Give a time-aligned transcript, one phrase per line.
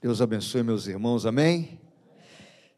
[0.00, 1.80] Deus abençoe meus irmãos, amém?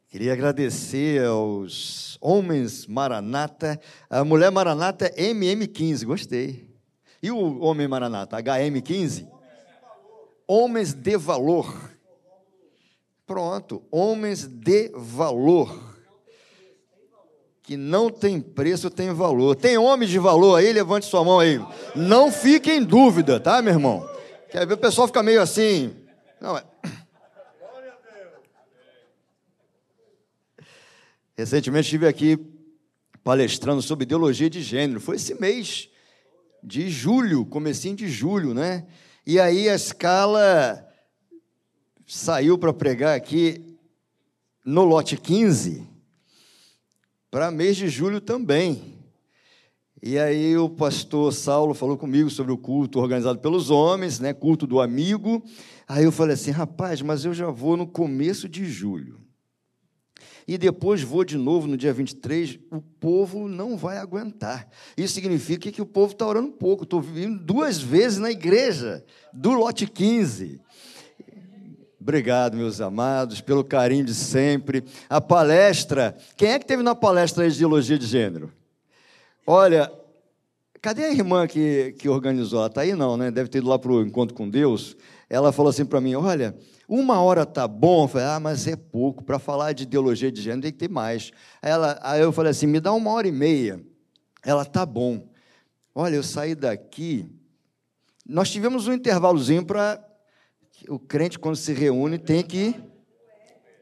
[0.09, 3.79] Queria agradecer aos homens Maranata.
[4.09, 6.67] A mulher Maranata é MM15, gostei.
[7.23, 9.29] E o homem Maranata, HM15?
[10.49, 11.91] Homens de valor.
[13.27, 15.79] Pronto, homens de valor.
[17.63, 19.55] Que não tem preço, tem valor.
[19.57, 20.73] Tem homens de valor aí?
[20.73, 21.61] Levante sua mão aí.
[21.95, 24.09] Não fique em dúvida, tá, meu irmão?
[24.51, 25.95] Quer ver o pessoal fica meio assim.
[26.41, 26.65] Não, é.
[31.41, 32.39] Recentemente estive aqui
[33.25, 35.01] palestrando sobre ideologia de gênero.
[35.01, 35.89] Foi esse mês
[36.63, 38.87] de julho, comecinho de julho, né?
[39.27, 40.87] E aí a escala
[42.07, 43.79] saiu para pregar aqui
[44.67, 45.89] no lote 15
[47.31, 48.99] para mês de julho também.
[50.03, 54.67] E aí o pastor Saulo falou comigo sobre o culto organizado pelos homens, né, culto
[54.67, 55.43] do amigo.
[55.89, 59.30] Aí eu falei assim, rapaz, mas eu já vou no começo de julho
[60.51, 64.69] e depois vou de novo no dia 23, o povo não vai aguentar.
[64.97, 66.83] Isso significa que o povo está orando pouco.
[66.83, 70.61] Estou vindo duas vezes na igreja, do lote 15.
[72.01, 74.83] Obrigado, meus amados, pelo carinho de sempre.
[75.09, 78.51] A palestra, quem é que teve na palestra de ideologia de gênero?
[79.47, 79.89] Olha,
[80.83, 82.59] cadê a irmã que, que organizou?
[82.59, 83.31] Ela está aí não, né?
[83.31, 84.97] Deve ter ido lá para o encontro com Deus.
[85.29, 86.57] Ela falou assim para mim: olha,
[86.93, 89.23] uma hora tá bom, eu falei, ah, mas é pouco.
[89.23, 91.31] Para falar de ideologia de gênero tem que ter mais.
[91.63, 93.81] Aí, ela, aí eu falei assim, me dá uma hora e meia.
[94.45, 95.29] Ela, tá bom.
[95.95, 97.31] Olha, eu saí daqui.
[98.27, 100.05] Nós tivemos um intervalozinho para.
[100.89, 102.75] O crente, quando se reúne, tem que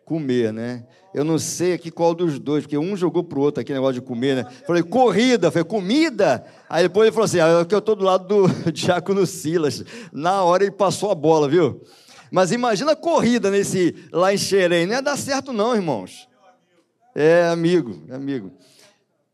[0.04, 0.84] comer, né?
[1.14, 3.94] Eu não sei aqui qual dos dois, porque um jogou para o outro aqui, negócio
[3.94, 4.50] de comer, né?
[4.66, 6.44] Falei, corrida, falei, comida.
[6.68, 9.82] Aí depois ele falou assim: ah, eu estou do lado do Diácono Silas.
[10.12, 11.80] Na hora ele passou a bola, viu?
[12.30, 14.86] Mas imagina a corrida nesse lá em Xerém.
[14.86, 16.28] Não ia dar certo, não, irmãos.
[17.14, 18.52] É amigo, é amigo.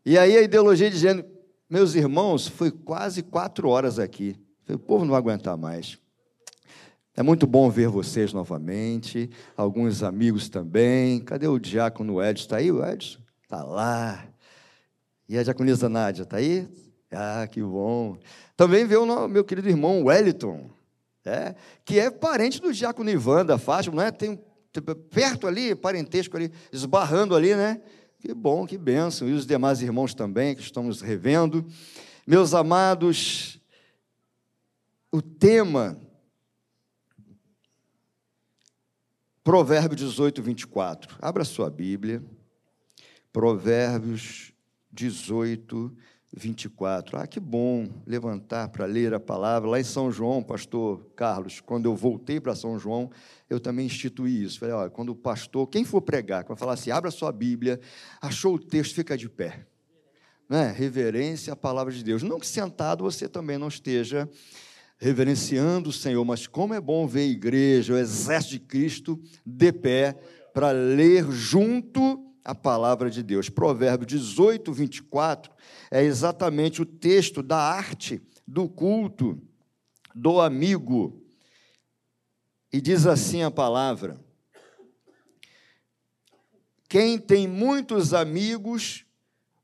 [0.05, 1.27] E aí a ideologia de gênero,
[1.69, 4.35] meus irmãos, foi quase quatro horas aqui.
[4.69, 5.97] O povo não vai aguentar mais.
[7.15, 11.19] É muito bom ver vocês novamente, alguns amigos também.
[11.19, 12.43] Cadê o diácono Edson?
[12.43, 13.19] Está aí o Edson?
[13.43, 14.25] Está lá.
[15.29, 16.67] E a diaconisa Nádia, está aí?
[17.11, 18.17] Ah, que bom.
[18.57, 20.69] Também vê o meu querido irmão Wellington
[21.25, 24.11] é, que é parente do diácono Ivan da Fátima, né?
[24.11, 24.39] tem
[25.09, 27.81] perto ali, parentesco ali, esbarrando ali, né?
[28.19, 29.27] Que bom, que bênção.
[29.27, 31.65] E os demais irmãos também que estamos revendo.
[32.27, 33.59] Meus amados,
[35.11, 35.99] o tema,
[39.43, 41.17] Provérbio 18, 24.
[41.21, 42.23] Abra sua Bíblia.
[43.31, 44.53] Provérbios
[44.91, 46.14] 18, 24.
[46.33, 47.17] 24.
[47.17, 49.69] Ah, que bom levantar para ler a palavra.
[49.69, 53.09] Lá em São João, pastor Carlos, quando eu voltei para São João,
[53.49, 54.59] eu também instituí isso.
[54.59, 57.79] Falei, olha, quando o pastor, quem for pregar, quando falar assim, abra sua Bíblia,
[58.21, 59.65] achou o texto, fica de pé.
[60.49, 60.73] Né?
[60.75, 62.21] Reverência à palavra de Deus.
[62.21, 64.29] Não que sentado você também não esteja
[64.97, 69.71] reverenciando o Senhor, mas como é bom ver a igreja, o exército de Cristo de
[69.71, 70.17] pé,
[70.53, 73.49] para ler junto a palavra de Deus.
[73.49, 75.51] Provérbio 18, 24
[75.89, 79.41] é exatamente o texto da arte do culto
[80.13, 81.25] do amigo.
[82.71, 84.23] E diz assim a palavra:
[86.87, 89.03] Quem tem muitos amigos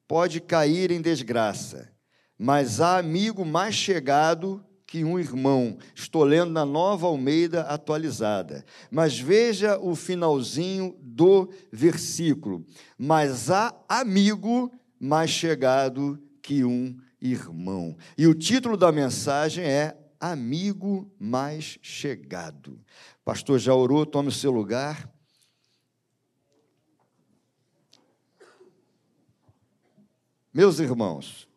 [0.07, 1.93] pode cair em desgraça,
[2.37, 5.77] mas há amigo mais chegado que um irmão.
[5.95, 8.65] Estou lendo na nova Almeida atualizada.
[8.91, 12.65] Mas veja o finalzinho do versículo.
[12.97, 14.69] Mas há amigo
[14.99, 17.95] mais chegado que um irmão.
[18.17, 22.77] E o título da mensagem é Amigo mais chegado.
[23.23, 25.09] Pastor já orou, tome o seu lugar.
[30.53, 31.47] Meus irmãos,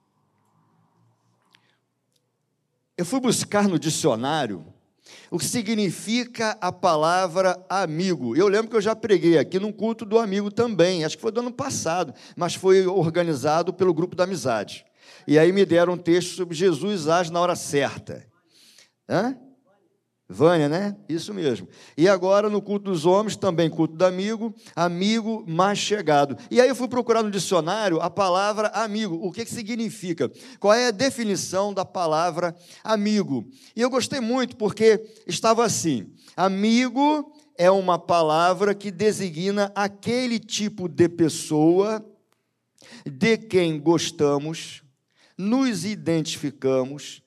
[2.97, 4.65] eu fui buscar no dicionário
[5.31, 8.37] o que significa a palavra amigo.
[8.37, 11.32] Eu lembro que eu já preguei aqui num culto do amigo também, acho que foi
[11.32, 14.85] do ano passado, mas foi organizado pelo grupo da amizade.
[15.26, 18.26] E aí me deram um texto sobre Jesus age na hora certa.
[19.08, 19.37] Hã?
[20.29, 20.97] Vânia, né?
[21.06, 21.69] Isso mesmo.
[21.99, 26.37] E agora no culto dos homens, também culto do amigo, amigo mais chegado.
[26.50, 29.17] E aí eu fui procurar no dicionário a palavra amigo.
[29.23, 30.32] O que, que significa?
[30.59, 33.47] Qual é a definição da palavra amigo?
[33.76, 40.88] E eu gostei muito porque estava assim: amigo é uma palavra que designa aquele tipo
[40.88, 42.03] de pessoa
[43.05, 44.82] de quem gostamos,
[45.37, 47.24] nos identificamos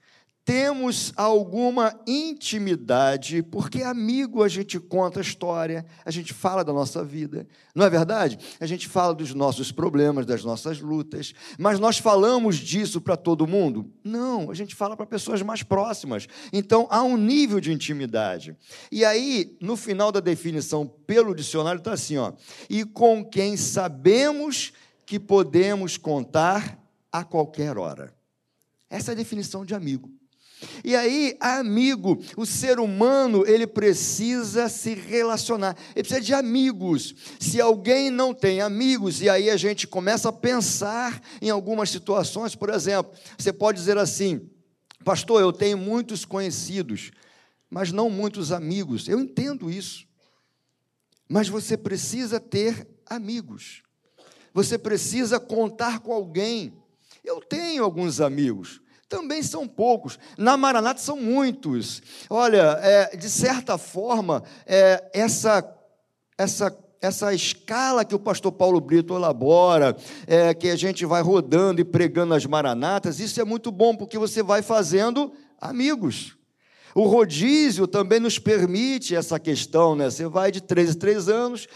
[0.47, 7.03] temos alguma intimidade, porque amigo a gente conta a história, a gente fala da nossa
[7.03, 7.45] vida,
[7.75, 8.39] não é verdade?
[8.57, 13.45] A gente fala dos nossos problemas, das nossas lutas, mas nós falamos disso para todo
[13.45, 13.91] mundo?
[14.01, 16.29] Não, a gente fala para pessoas mais próximas.
[16.53, 18.55] Então há um nível de intimidade.
[18.89, 22.31] E aí, no final da definição pelo dicionário, está assim: ó,
[22.69, 24.71] e com quem sabemos
[25.05, 28.15] que podemos contar a qualquer hora.
[28.89, 30.16] Essa é a definição de amigo.
[30.83, 37.13] E aí, amigo, o ser humano, ele precisa se relacionar, ele precisa de amigos.
[37.39, 42.55] Se alguém não tem amigos, e aí a gente começa a pensar em algumas situações,
[42.55, 44.49] por exemplo, você pode dizer assim:
[45.03, 47.11] Pastor, eu tenho muitos conhecidos,
[47.69, 49.07] mas não muitos amigos.
[49.07, 50.07] Eu entendo isso.
[51.29, 53.83] Mas você precisa ter amigos.
[54.53, 56.73] Você precisa contar com alguém.
[57.23, 60.19] Eu tenho alguns amigos, também são poucos.
[60.37, 62.01] Na Maranata são muitos.
[62.29, 65.65] Olha, é, de certa forma, é, essa,
[66.37, 69.95] essa, essa escala que o pastor Paulo Brito elabora,
[70.25, 74.17] é, que a gente vai rodando e pregando as Maranatas, isso é muito bom, porque
[74.17, 76.36] você vai fazendo amigos.
[76.97, 80.09] O rodízio também nos permite essa questão, né?
[80.09, 81.67] Você vai de três em três anos,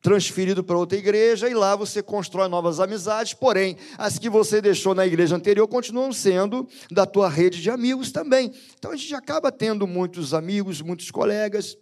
[0.00, 4.94] transferido para outra igreja, e lá você constrói novas amizades, porém, as que você deixou
[4.94, 8.50] na igreja anterior continuam sendo da tua rede de amigos também.
[8.78, 11.76] Então a gente acaba tendo muitos amigos, muitos colegas.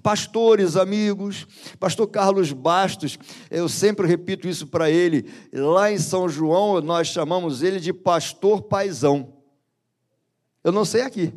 [0.00, 1.44] Pastores, amigos,
[1.80, 3.18] pastor Carlos Bastos,
[3.50, 8.62] eu sempre repito isso para ele, lá em São João nós chamamos ele de pastor
[8.62, 9.42] paisão.
[10.62, 11.34] Eu não sei aqui,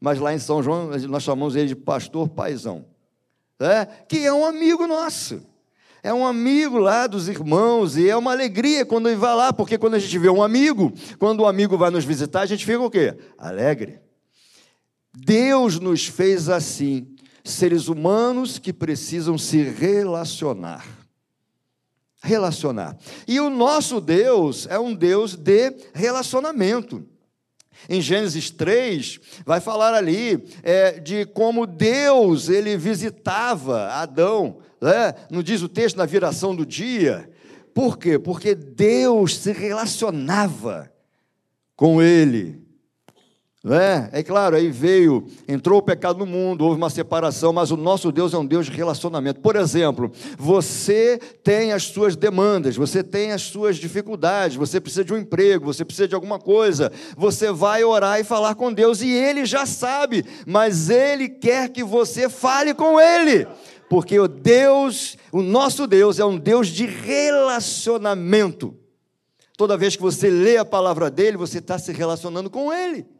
[0.00, 2.84] mas lá em São João nós chamamos ele de pastor paisão,
[3.60, 3.86] é?
[4.08, 5.42] que é um amigo nosso.
[6.00, 9.76] É um amigo lá dos irmãos, e é uma alegria quando ele vai lá, porque
[9.76, 12.64] quando a gente vê um amigo, quando o um amigo vai nos visitar, a gente
[12.64, 13.16] fica o quê?
[13.36, 14.00] Alegre.
[15.12, 20.86] Deus nos fez assim, seres humanos que precisam se relacionar.
[22.22, 22.96] Relacionar.
[23.26, 27.04] E o nosso Deus é um Deus de relacionamento.
[27.88, 35.14] Em Gênesis 3, vai falar ali é, de como Deus ele visitava Adão, né?
[35.30, 37.30] não diz o texto na viração do dia.
[37.74, 38.18] Por quê?
[38.18, 40.92] Porque Deus se relacionava
[41.76, 42.67] com ele.
[43.70, 47.76] É, é claro, aí veio, entrou o pecado no mundo, houve uma separação, mas o
[47.76, 49.40] nosso Deus é um Deus de relacionamento.
[49.40, 55.12] Por exemplo, você tem as suas demandas, você tem as suas dificuldades, você precisa de
[55.12, 59.10] um emprego, você precisa de alguma coisa, você vai orar e falar com Deus, e
[59.10, 63.46] Ele já sabe, mas Ele quer que você fale com Ele,
[63.90, 68.74] porque o Deus, o nosso Deus é um Deus de relacionamento.
[69.58, 73.17] Toda vez que você lê a palavra dele, você está se relacionando com Ele.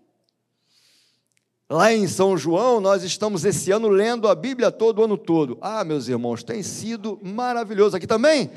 [1.70, 5.58] Lá em São João, nós estamos esse ano lendo a Bíblia todo o ano todo.
[5.60, 7.94] Ah, meus irmãos, tem sido maravilhoso.
[7.94, 8.50] Aqui também?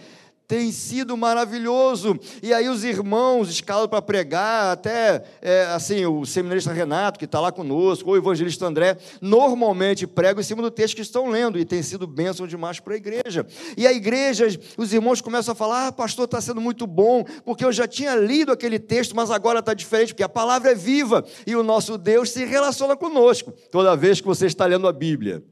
[0.47, 2.19] Tem sido maravilhoso.
[2.43, 7.39] E aí os irmãos escalam para pregar, até é, assim, o seminarista Renato, que está
[7.39, 11.57] lá conosco, ou o evangelista André, normalmente pregam em cima do texto que estão lendo,
[11.57, 13.47] e tem sido bênção demais para a igreja.
[13.77, 14.47] E a igreja,
[14.77, 18.15] os irmãos começam a falar, ah, pastor, está sendo muito bom, porque eu já tinha
[18.15, 21.97] lido aquele texto, mas agora está diferente, porque a palavra é viva, e o nosso
[21.97, 23.53] Deus se relaciona conosco.
[23.71, 25.43] Toda vez que você está lendo a Bíblia,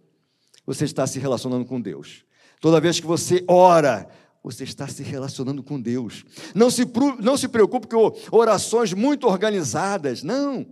[0.66, 2.26] você está se relacionando com Deus.
[2.62, 4.08] Toda vez que você ora,
[4.52, 6.26] você está se relacionando com Deus.
[6.56, 6.84] Não se,
[7.20, 10.66] não se preocupe com orações muito organizadas, não.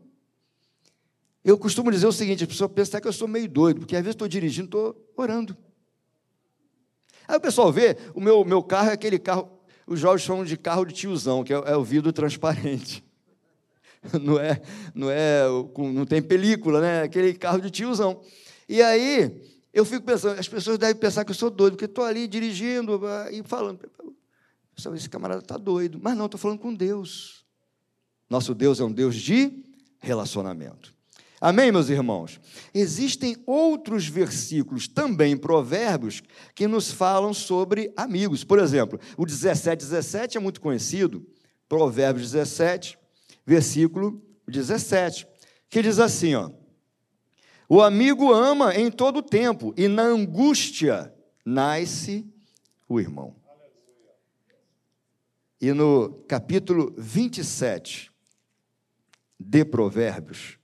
[1.43, 4.01] Eu costumo dizer o seguinte: a pessoa pensa que eu sou meio doido, porque às
[4.01, 5.55] vezes estou dirigindo, estou orando.
[7.27, 9.49] Aí o pessoal vê, o meu, meu carro é aquele carro,
[9.85, 13.03] os jovens chamam de carro de tiozão, que é, é o vidro transparente.
[14.21, 14.61] Não é,
[14.93, 15.41] não é,
[15.75, 17.01] não tem película, né?
[17.01, 18.21] Aquele carro de tiozão.
[18.69, 19.41] E aí,
[19.77, 22.99] eu fico pensando, as pessoas devem pensar que eu sou doido, porque estou ali dirigindo
[23.05, 23.79] ah, e falando.
[24.95, 25.99] Esse camarada está doido.
[26.01, 27.45] Mas não, estou falando com Deus.
[28.27, 29.63] Nosso Deus é um Deus de
[29.99, 30.95] relacionamento.
[31.39, 32.41] Amém, meus irmãos?
[32.73, 36.23] Existem outros versículos também Provérbios
[36.55, 38.43] que nos falam sobre amigos.
[38.43, 41.23] Por exemplo, o 17, 17 é muito conhecido.
[41.69, 42.97] Provérbios 17,
[43.45, 45.27] versículo 17,
[45.69, 46.49] que diz assim, ó.
[47.69, 52.25] O amigo ama em todo tempo, e na angústia nasce
[52.87, 53.35] o irmão.
[55.59, 58.09] E no capítulo 27
[59.37, 60.57] de Provérbios,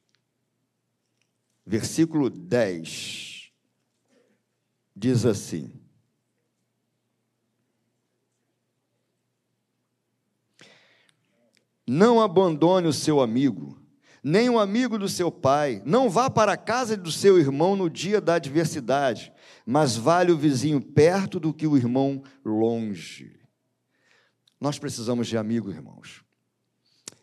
[1.65, 3.51] versículo 10,
[4.95, 5.73] diz assim:
[11.85, 13.82] Não abandone o seu amigo
[14.23, 15.81] nem um amigo do seu pai.
[15.85, 19.33] Não vá para a casa do seu irmão no dia da adversidade,
[19.65, 23.39] mas vale o vizinho perto do que o irmão longe.
[24.59, 26.23] Nós precisamos de amigos, irmãos.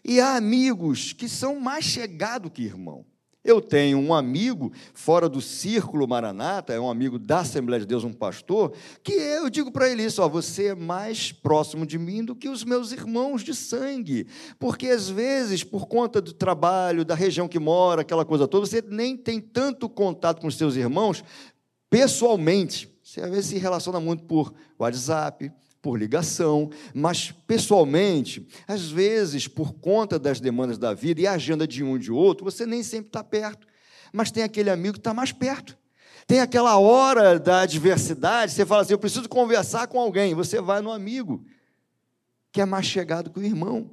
[0.04, 3.07] E há amigos que são mais chegados que irmão.
[3.43, 8.05] Eu tenho um amigo fora do círculo Maranata, é um amigo da Assembleia de Deus,
[8.05, 12.23] um pastor, que eu digo para ele isso: ó, você é mais próximo de mim
[12.23, 14.27] do que os meus irmãos de sangue,
[14.59, 18.83] porque às vezes, por conta do trabalho, da região que mora, aquela coisa toda, você
[18.87, 21.25] nem tem tanto contato com os seus irmãos
[21.89, 22.95] pessoalmente.
[23.03, 25.51] Você às vezes se relaciona muito por WhatsApp,
[25.83, 31.67] por ligação, mas pessoalmente, às vezes, por conta das demandas da vida e a agenda
[31.67, 33.67] de um de outro, você nem sempre está perto,
[34.13, 35.79] mas tem aquele amigo que está mais perto.
[36.27, 40.81] Tem aquela hora da adversidade, você fala assim: eu preciso conversar com alguém, você vai
[40.81, 41.45] no amigo,
[42.53, 43.91] que é mais chegado que o irmão.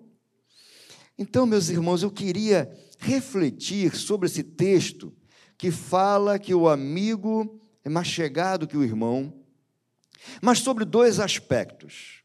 [1.17, 5.13] Então, meus irmãos, eu queria refletir sobre esse texto
[5.57, 9.33] que fala que o amigo é mais chegado que o irmão
[10.41, 12.23] mas sobre dois aspectos.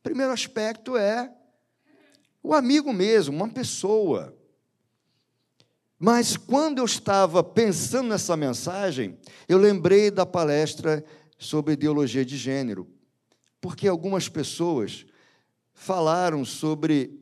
[0.00, 1.32] O primeiro aspecto é
[2.42, 4.36] o amigo mesmo, uma pessoa.
[5.98, 9.18] Mas quando eu estava pensando nessa mensagem,
[9.48, 11.02] eu lembrei da palestra
[11.38, 12.86] sobre ideologia de gênero,
[13.60, 15.06] porque algumas pessoas
[15.72, 17.18] falaram sobre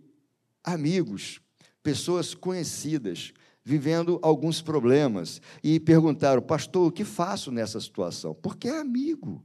[0.65, 1.41] amigos,
[1.83, 3.33] pessoas conhecidas,
[3.65, 8.35] vivendo alguns problemas, e perguntaram, pastor, o que faço nessa situação?
[8.35, 9.43] Porque é amigo.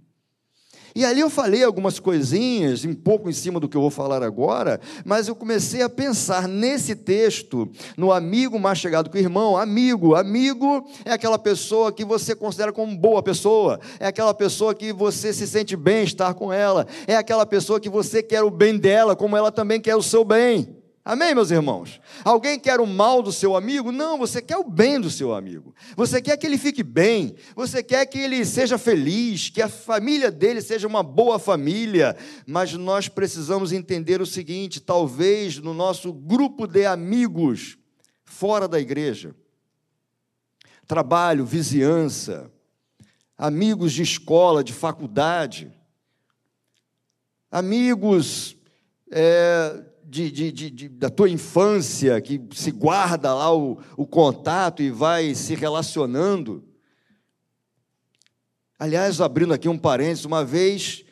[0.97, 4.23] E ali eu falei algumas coisinhas, um pouco em cima do que eu vou falar
[4.23, 9.55] agora, mas eu comecei a pensar nesse texto, no amigo mais chegado que o irmão.
[9.55, 14.91] Amigo, amigo é aquela pessoa que você considera como boa pessoa, é aquela pessoa que
[14.91, 18.75] você se sente bem estar com ela, é aquela pessoa que você quer o bem
[18.75, 20.76] dela, como ela também quer o seu bem.
[21.09, 22.01] Amém, meus irmãos?
[22.21, 23.93] Alguém quer o mal do seu amigo?
[23.93, 25.73] Não, você quer o bem do seu amigo.
[25.95, 27.33] Você quer que ele fique bem.
[27.55, 32.13] Você quer que ele seja feliz, que a família dele seja uma boa família.
[32.45, 37.77] Mas nós precisamos entender o seguinte: talvez no nosso grupo de amigos
[38.25, 39.33] fora da igreja,
[40.85, 42.51] trabalho, vizinhança,
[43.37, 45.71] amigos de escola, de faculdade,
[47.49, 48.57] amigos.
[49.09, 54.89] É, de, de, de, da tua infância, que se guarda lá o, o contato e
[54.89, 56.63] vai se relacionando.
[58.79, 61.03] Aliás, abrindo aqui um parênteses, uma vez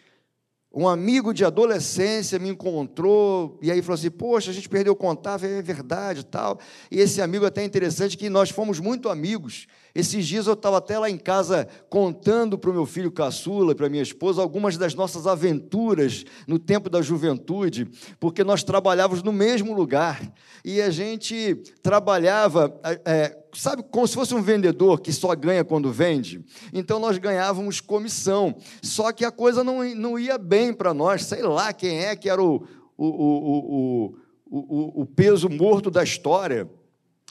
[0.76, 4.96] um amigo de adolescência me encontrou e aí falou assim: Poxa, a gente perdeu o
[4.96, 6.60] contato, é verdade tal.
[6.92, 9.68] E esse amigo, até interessante, que nós fomos muito amigos.
[9.96, 13.76] Esses dias eu estava até lá em casa contando para o meu filho caçula e
[13.76, 17.88] para minha esposa algumas das nossas aventuras no tempo da juventude,
[18.20, 20.22] porque nós trabalhávamos no mesmo lugar
[20.66, 22.78] e a gente trabalhava.
[23.06, 26.44] É, sabe, como se fosse um vendedor que só ganha quando vende?
[26.74, 28.56] Então nós ganhávamos comissão.
[28.82, 32.30] Só que a coisa não, não ia bem para nós, sei lá quem é que
[32.30, 32.66] era o,
[32.98, 36.70] o, o, o, o peso morto da história.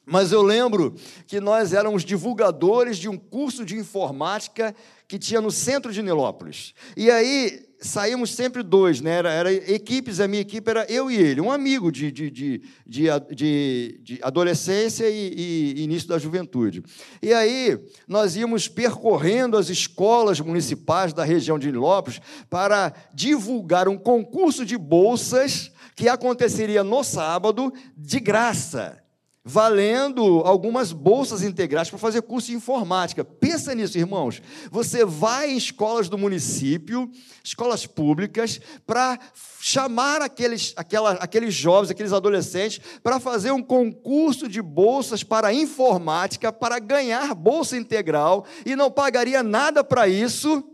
[0.07, 0.95] Mas eu lembro
[1.27, 4.75] que nós éramos divulgadores de um curso de informática
[5.09, 6.75] que tinha no centro de Nilópolis.
[6.97, 9.11] E aí saímos sempre dois, né?
[9.11, 12.63] Era, era, equipes, a minha equipe era eu e ele, um amigo de, de, de,
[12.87, 16.83] de, de adolescência e, e, início da juventude.
[17.23, 17.79] E aí
[18.09, 24.79] nós íamos percorrendo as escolas municipais da região de Nilópolis para divulgar um concurso de
[24.79, 29.04] bolsas que aconteceria no sábado de graça
[29.47, 33.23] valendo algumas bolsas integrais para fazer curso de informática.
[33.23, 34.41] Pensa nisso, irmãos.
[34.71, 37.11] Você vai em escolas do município,
[37.43, 39.19] escolas públicas, para
[39.61, 46.51] chamar aqueles, aquela, aqueles jovens, aqueles adolescentes, para fazer um concurso de bolsas para informática,
[46.51, 50.65] para ganhar bolsa integral, e não pagaria nada para isso.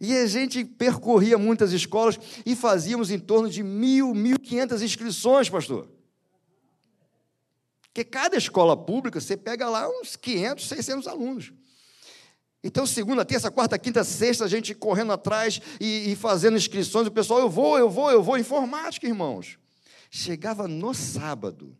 [0.00, 5.50] E a gente percorria muitas escolas e fazíamos em torno de mil, mil quinhentas inscrições,
[5.50, 5.97] pastor.
[7.98, 11.52] Porque cada escola pública, você pega lá uns 500, 600 alunos.
[12.62, 17.10] Então, segunda, terça, quarta, quinta, sexta, a gente correndo atrás e, e, fazendo inscrições, o
[17.10, 19.58] pessoal, eu vou, eu vou, eu vou, informática, irmãos.
[20.12, 21.76] Chegava no sábado,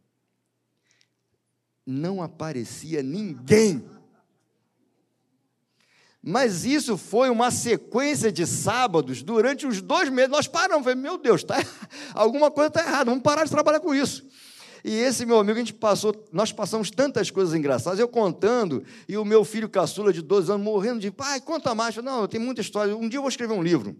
[1.87, 3.89] não aparecia ninguém.
[6.21, 10.33] Mas isso foi uma sequência de sábados durante os dois meses.
[10.33, 11.59] Nós paramos, falei, meu Deus, tá,
[12.13, 14.27] alguma coisa está errada, vamos parar de trabalhar com isso.
[14.85, 19.17] E esse meu amigo, a gente passou, nós passamos tantas coisas engraçadas, eu contando, e
[19.17, 21.97] o meu filho caçula de 12 anos morrendo de, pai, conta mais.
[21.97, 23.97] Não, eu tenho muita história, um dia eu vou escrever um livro.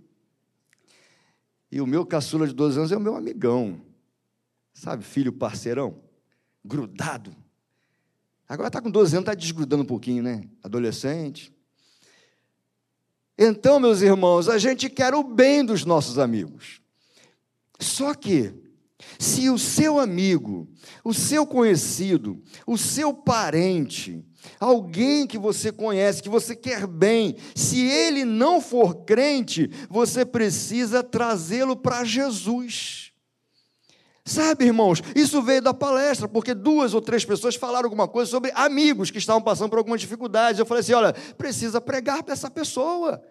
[1.71, 3.81] E o meu caçula de 12 anos é o meu amigão.
[4.73, 6.09] Sabe, filho parceirão?
[6.69, 7.35] grudado.
[8.47, 10.45] Agora está com 12 anos, está desgrudando um pouquinho, né?
[10.63, 11.53] Adolescente.
[13.37, 16.81] Então, meus irmãos, a gente quer o bem dos nossos amigos.
[17.81, 18.53] Só que,
[19.19, 20.69] se o seu amigo,
[21.05, 24.25] o seu conhecido, o seu parente,
[24.61, 31.03] alguém que você conhece, que você quer bem, se ele não for crente, você precisa
[31.03, 33.09] trazê-lo para Jesus.
[34.25, 38.53] Sabe, irmãos, isso veio da palestra, porque duas ou três pessoas falaram alguma coisa sobre
[38.55, 40.59] amigos que estavam passando por algumas dificuldades.
[40.59, 43.23] Eu falei assim: olha, precisa pregar para essa pessoa.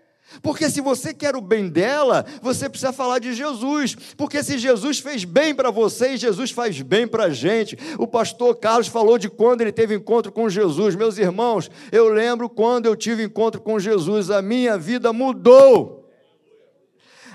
[0.42, 3.96] Porque se você quer o bem dela, você precisa falar de Jesus.
[4.18, 7.78] Porque se Jesus fez bem para você Jesus faz bem para a gente.
[7.98, 10.96] O pastor Carlos falou de quando ele teve encontro com Jesus.
[10.96, 16.06] Meus irmãos, eu lembro quando eu tive encontro com Jesus, a minha vida mudou.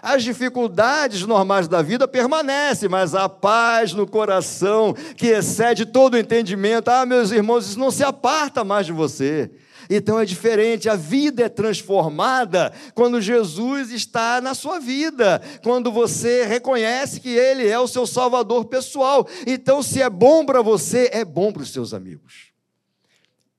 [0.02, 6.18] As dificuldades normais da vida permanecem, mas a paz no coração, que excede todo o
[6.18, 9.48] entendimento, ah, meus irmãos, isso não se aparta mais de você.
[9.94, 16.46] Então é diferente, a vida é transformada quando Jesus está na sua vida, quando você
[16.46, 19.28] reconhece que Ele é o seu Salvador pessoal.
[19.46, 22.52] Então, se é bom para você, é bom para os seus amigos.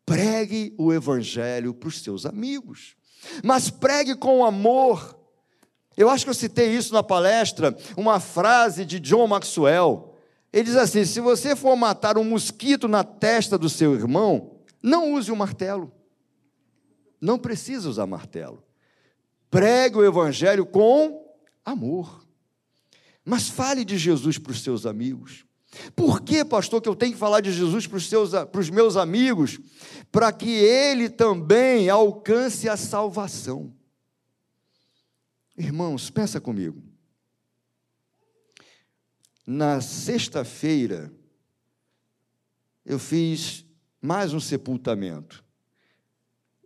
[0.04, 2.96] Pregue o Evangelho para os seus amigos,
[3.44, 5.16] mas pregue com amor.
[5.96, 10.16] Eu acho que eu citei isso na palestra, uma frase de John Maxwell.
[10.52, 15.14] Ele diz assim: se você for matar um mosquito na testa do seu irmão, não
[15.14, 15.94] use o um martelo.
[17.24, 18.62] Não precisa usar martelo.
[19.50, 22.22] Pregue o evangelho com amor.
[23.24, 25.46] Mas fale de Jesus para os seus amigos.
[25.96, 28.70] Por que, pastor, que eu tenho que falar de Jesus para os, seus, para os
[28.70, 29.58] meus amigos?
[30.12, 33.74] Para que ele também alcance a salvação.
[35.58, 36.84] Irmãos, pensa comigo.
[39.48, 41.10] Na sexta-feira,
[42.86, 43.66] eu fiz
[44.02, 45.43] mais um sepultamento.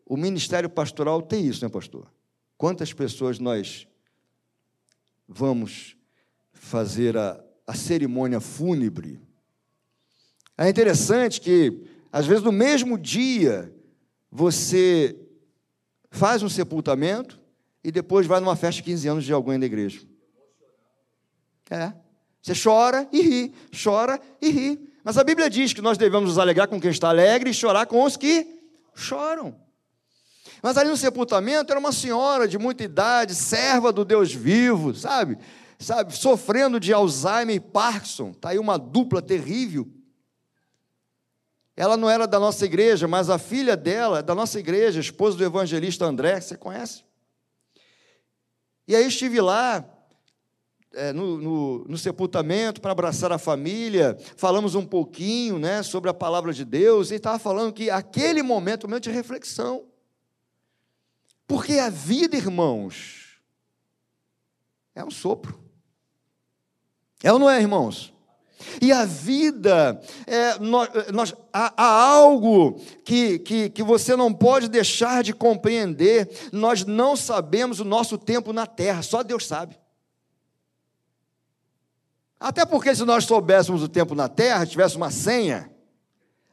[0.10, 2.10] O ministério pastoral tem isso, né, pastor?
[2.58, 3.86] Quantas pessoas nós
[5.28, 5.98] vamos
[6.54, 9.20] fazer a, a cerimônia fúnebre?
[10.58, 13.74] É interessante que, às vezes, no mesmo dia,
[14.32, 15.14] você
[16.10, 17.38] faz um sepultamento
[17.84, 20.00] e depois vai numa festa de 15 anos de alguém da igreja.
[21.70, 21.92] É.
[22.42, 23.54] Você chora e ri,
[23.84, 24.90] chora e ri.
[25.04, 27.86] Mas a Bíblia diz que nós devemos nos alegrar com quem está alegre e chorar
[27.86, 28.48] com os que
[28.96, 29.67] choram.
[30.62, 35.38] Mas ali no sepultamento era uma senhora de muita idade, serva do Deus vivo, sabe?
[35.80, 38.32] Sabe, sofrendo de Alzheimer e Parkinson.
[38.32, 39.88] Está aí uma dupla terrível.
[41.76, 45.44] Ela não era da nossa igreja, mas a filha dela, da nossa igreja, esposa do
[45.44, 47.04] evangelista André, você conhece?
[48.88, 49.86] E aí estive lá,
[50.94, 56.14] é, no, no, no, sepultamento para abraçar a família, falamos um pouquinho né, sobre a
[56.14, 59.86] palavra de Deus, e estava falando que aquele momento, um momento de reflexão.
[61.48, 63.40] Porque a vida, irmãos,
[64.94, 65.58] é um sopro.
[67.24, 68.14] É ou não é, irmãos?
[68.82, 74.68] E a vida, é, nós, nós, há, há, algo que, que, que você não pode
[74.68, 76.30] deixar de compreender.
[76.52, 79.80] Nós não sabemos o nosso tempo na terra, só Deus sabe.
[82.40, 85.72] Até porque, se nós soubéssemos o tempo na terra, tivesse uma senha,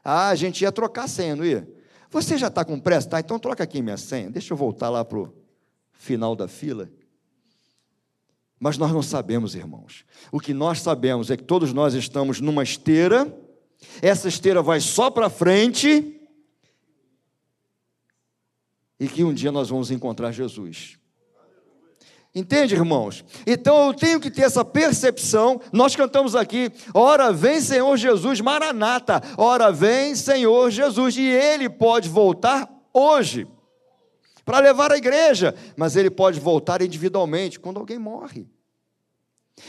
[0.02, 1.68] ah, a gente ia trocar a senha, não ia?
[2.14, 3.08] Você já está com pressa?
[3.08, 4.30] Tá, então troca aqui minha senha.
[4.30, 5.34] Deixa eu voltar lá para o
[5.92, 6.88] final da fila.
[8.56, 10.04] Mas nós não sabemos, irmãos.
[10.30, 13.36] O que nós sabemos é que todos nós estamos numa esteira,
[14.00, 16.20] essa esteira vai só para frente,
[19.00, 20.96] e que um dia nós vamos encontrar Jesus.
[22.34, 23.24] Entende, irmãos?
[23.46, 25.60] Então eu tenho que ter essa percepção.
[25.72, 32.08] Nós cantamos aqui: ora vem Senhor Jesus, Maranata, ora vem Senhor Jesus, e Ele pode
[32.08, 33.46] voltar hoje
[34.44, 38.48] para levar a igreja, mas Ele pode voltar individualmente quando alguém morre.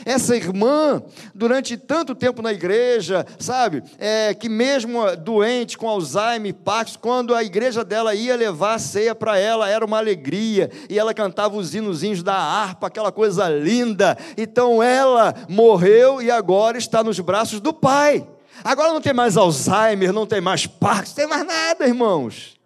[0.04, 1.02] Essa irmã,
[1.34, 7.42] durante tanto tempo na igreja, sabe, é, que mesmo doente com Alzheimer, Parkinson, quando a
[7.42, 11.74] igreja dela ia levar a ceia para ela, era uma alegria, e ela cantava os
[11.74, 14.18] hinozinhos da harpa, aquela coisa linda.
[14.36, 18.26] Então ela morreu e agora está nos braços do Pai.
[18.64, 22.56] Agora não tem mais Alzheimer, não tem mais Parkinson, não tem mais nada, irmãos.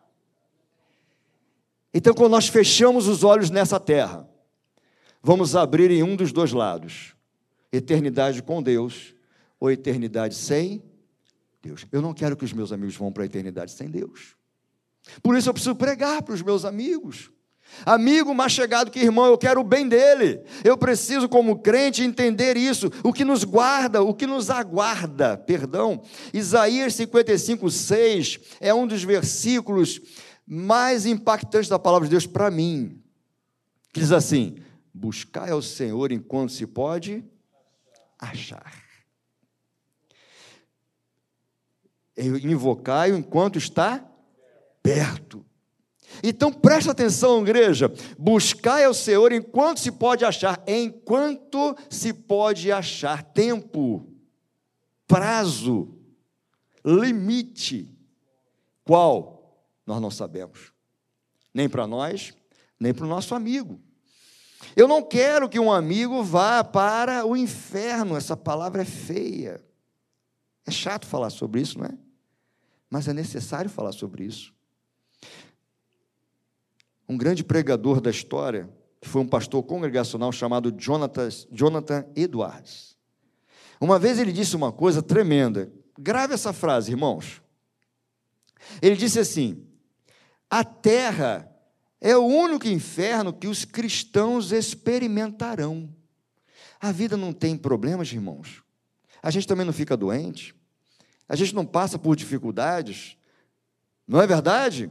[1.92, 4.29] Então, quando nós fechamos os olhos nessa terra,
[5.22, 7.14] vamos abrir em um dos dois lados:
[7.72, 9.14] eternidade com Deus
[9.58, 10.82] ou eternidade sem
[11.62, 11.86] Deus.
[11.92, 14.34] Eu não quero que os meus amigos vão para a eternidade sem Deus.
[15.22, 17.30] Por isso eu preciso pregar para os meus amigos.
[17.86, 20.42] Amigo mais chegado que irmão, eu quero o bem dele.
[20.64, 22.90] Eu preciso, como crente, entender isso.
[23.04, 26.02] O que nos guarda, o que nos aguarda, perdão.
[26.34, 30.00] Isaías 55, 6 é um dos versículos
[30.46, 33.00] mais impactantes da palavra de Deus para mim.
[33.94, 34.56] Diz assim:
[34.92, 37.24] Buscai ao Senhor enquanto se pode
[38.18, 38.84] achar.
[42.16, 44.04] Invocai-o enquanto está
[44.82, 45.44] perto.
[46.22, 47.92] Então presta atenção, igreja.
[48.18, 54.06] Buscai ao Senhor enquanto se pode achar, enquanto se pode achar tempo,
[55.06, 55.96] prazo,
[56.84, 57.88] limite.
[58.84, 59.64] Qual?
[59.86, 60.72] Nós não sabemos.
[61.54, 62.34] Nem para nós,
[62.78, 63.80] nem para o nosso amigo.
[64.76, 68.16] Eu não quero que um amigo vá para o inferno.
[68.16, 69.64] Essa palavra é feia.
[70.66, 71.98] É chato falar sobre isso, não é?
[72.88, 74.52] Mas é necessário falar sobre isso
[77.10, 78.70] um grande pregador da história,
[79.00, 82.96] que foi um pastor congregacional chamado Jonathan, Jonathan Edwards.
[83.80, 85.72] Uma vez ele disse uma coisa tremenda.
[85.98, 87.42] Grave essa frase, irmãos.
[88.80, 89.66] Ele disse assim:
[90.48, 91.52] A terra
[92.00, 95.88] é o único inferno que os cristãos experimentarão.
[96.80, 98.62] A vida não tem problemas, irmãos.
[99.22, 100.54] A gente também não fica doente.
[101.28, 103.16] A gente não passa por dificuldades.
[104.08, 104.90] Não é verdade?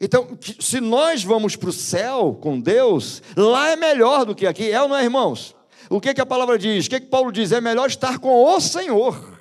[0.00, 4.70] Então, se nós vamos para o céu com Deus, lá é melhor do que aqui,
[4.70, 5.54] é ou não é, irmãos?
[5.88, 6.86] O que, que a palavra diz?
[6.86, 7.52] O que, que Paulo diz?
[7.52, 9.38] É melhor estar com o Senhor.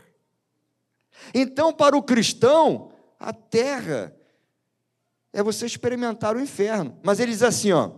[1.34, 4.16] Então, para o cristão, a terra
[5.38, 7.00] é você experimentar o inferno.
[7.04, 7.91] Mas ele diz assim, ó.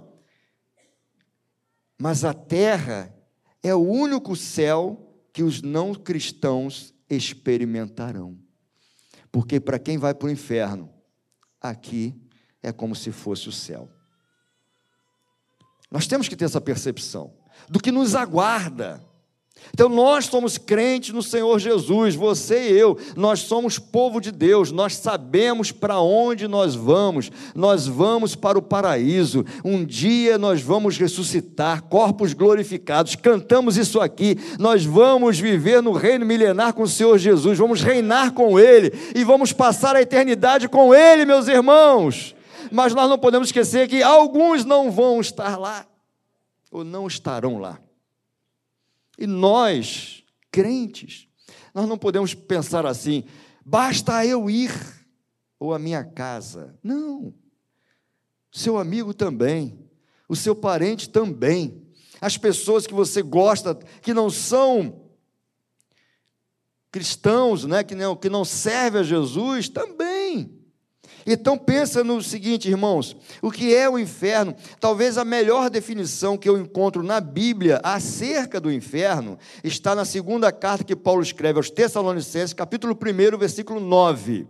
[1.98, 3.16] Mas a terra
[3.64, 8.38] é o único céu que os não cristãos experimentarão.
[9.32, 10.94] Porque para quem vai para o inferno,
[11.62, 12.14] aqui
[12.62, 13.90] é como se fosse o céu.
[15.90, 17.34] Nós temos que ter essa percepção
[17.70, 19.02] do que nos aguarda.
[19.74, 24.72] Então, nós somos crentes no Senhor Jesus, você e eu, nós somos povo de Deus,
[24.72, 30.98] nós sabemos para onde nós vamos, nós vamos para o paraíso, um dia nós vamos
[30.98, 37.18] ressuscitar, corpos glorificados, cantamos isso aqui, nós vamos viver no reino milenar com o Senhor
[37.18, 42.36] Jesus, vamos reinar com Ele e vamos passar a eternidade com Ele, meus irmãos
[42.72, 45.88] mas nós não podemos esquecer que alguns não vão estar lá,
[46.72, 47.80] ou não estarão lá.
[49.20, 51.28] E nós, crentes,
[51.74, 53.26] nós não podemos pensar assim,
[53.66, 54.72] basta eu ir,
[55.60, 56.80] ou a minha casa.
[56.82, 57.34] Não.
[58.50, 59.78] Seu amigo também,
[60.30, 61.86] o seu parente também,
[62.22, 65.10] as pessoas que você gosta, que não são
[66.90, 70.59] cristãos, né, que não, que não servem a Jesus, também.
[71.26, 74.56] Então pensa no seguinte, irmãos, o que é o inferno?
[74.80, 80.52] Talvez a melhor definição que eu encontro na Bíblia acerca do inferno está na segunda
[80.52, 84.48] carta que Paulo escreve aos Tessalonicenses, capítulo 1, versículo 9.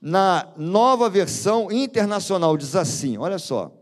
[0.00, 3.76] Na nova versão internacional diz assim: olha só.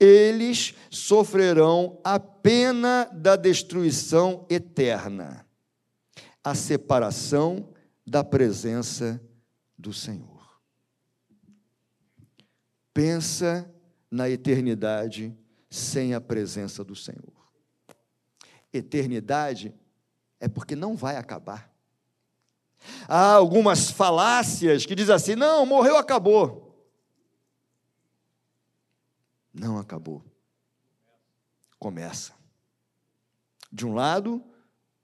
[0.00, 5.44] Eles sofrerão a pena da destruição eterna,
[6.44, 7.70] a separação
[8.06, 9.20] da presença
[9.76, 10.37] do Senhor
[12.98, 13.72] pensa
[14.10, 15.32] na eternidade
[15.70, 17.32] sem a presença do Senhor.
[18.72, 19.72] Eternidade
[20.40, 21.72] é porque não vai acabar.
[23.06, 26.90] Há algumas falácias que dizem assim: não, morreu, acabou.
[29.54, 30.24] Não acabou.
[31.78, 32.32] Começa.
[33.70, 34.42] De um lado,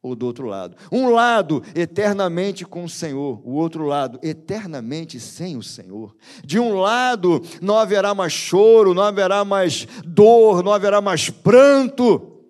[0.05, 0.77] ou do outro lado.
[0.93, 6.15] Um lado eternamente com o Senhor, o outro lado eternamente sem o Senhor.
[6.45, 12.45] De um lado não haverá mais choro, não haverá mais dor, não haverá mais pranto,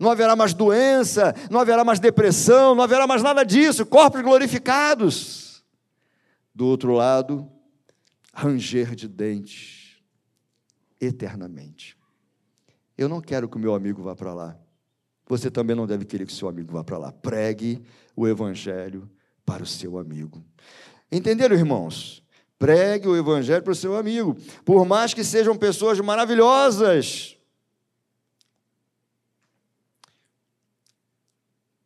[0.00, 5.62] não haverá mais doença, não haverá mais depressão, não haverá mais nada disso, corpos glorificados.
[6.54, 7.46] Do outro lado,
[8.32, 9.98] ranger de dentes
[10.98, 11.98] eternamente.
[12.96, 14.63] Eu não quero que o meu amigo vá para lá
[15.26, 17.12] você também não deve querer que seu amigo vá para lá.
[17.12, 17.82] Pregue
[18.14, 19.10] o evangelho
[19.44, 20.44] para o seu amigo.
[21.10, 22.22] Entenderam, irmãos?
[22.58, 24.36] Pregue o evangelho para o seu amigo.
[24.64, 27.36] Por mais que sejam pessoas maravilhosas,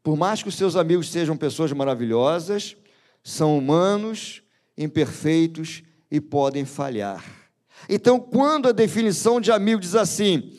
[0.03, 2.77] por mais que os seus amigos sejam pessoas maravilhosas,
[3.23, 4.43] são humanos,
[4.77, 7.25] imperfeitos e podem falhar.
[7.89, 10.57] Então, quando a definição de amigo diz assim,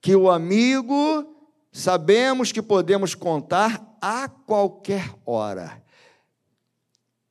[0.00, 1.36] que o amigo
[1.72, 5.82] sabemos que podemos contar a qualquer hora.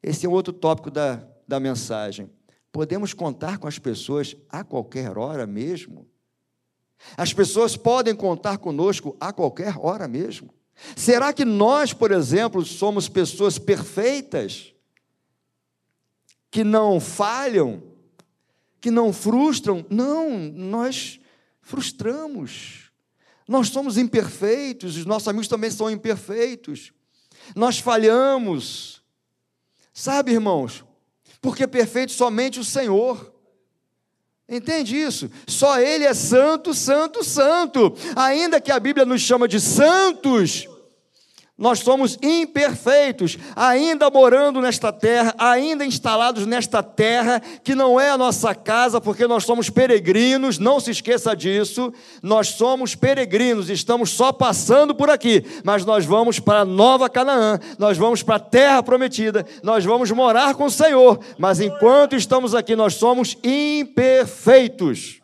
[0.02, 2.30] Esse é outro tópico da, da mensagem.
[2.72, 6.08] podemos contar com as pessoas a qualquer hora mesmo.
[7.16, 10.54] As pessoas podem contar conosco a qualquer hora mesmo.
[10.96, 14.74] Será que nós, por exemplo, somos pessoas perfeitas?
[16.52, 17.82] Que não falham?
[18.80, 19.86] Que não frustram?
[19.90, 21.20] Não, nós
[21.68, 22.90] frustramos.
[23.46, 26.94] Nós somos imperfeitos, os nossos amigos também são imperfeitos.
[27.54, 29.04] Nós falhamos.
[29.94, 30.86] Sabe, irmãos,
[31.42, 33.34] porque perfeito somente o Senhor.
[34.48, 35.30] Entende isso?
[35.46, 37.94] Só Ele é santo, santo, santo.
[38.16, 40.70] Ainda que a Bíblia nos chama de santos,
[41.58, 48.18] nós somos imperfeitos, ainda morando nesta terra, ainda instalados nesta terra, que não é a
[48.18, 51.92] nossa casa, porque nós somos peregrinos, não se esqueça disso.
[52.22, 57.98] Nós somos peregrinos, estamos só passando por aqui, mas nós vamos para nova Canaã, nós
[57.98, 62.76] vamos para a terra prometida, nós vamos morar com o Senhor, mas enquanto estamos aqui,
[62.76, 65.22] nós somos imperfeitos.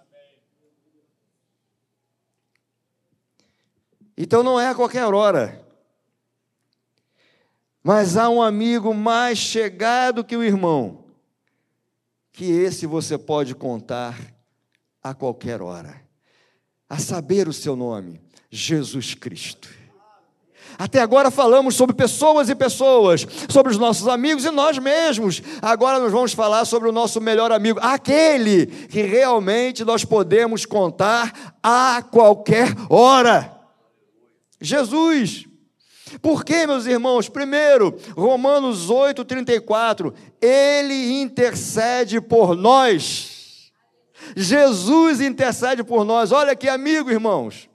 [4.18, 5.63] Então não é a qualquer hora
[7.84, 11.04] mas há um amigo mais chegado que o irmão,
[12.32, 14.18] que esse você pode contar
[15.04, 16.02] a qualquer hora.
[16.90, 19.68] A saber o seu nome, Jesus Cristo.
[20.78, 25.42] Até agora falamos sobre pessoas e pessoas, sobre os nossos amigos e nós mesmos.
[25.62, 31.58] Agora nós vamos falar sobre o nosso melhor amigo, aquele que realmente nós podemos contar
[31.62, 33.56] a qualquer hora.
[34.60, 35.53] Jesus.
[36.22, 37.30] Por quê, meus irmãos?
[37.30, 43.72] Primeiro, Romanos 8, 34, ele intercede por nós.
[44.36, 46.32] Jesus intercede por nós.
[46.32, 47.70] Olha aqui, amigo, irmãos,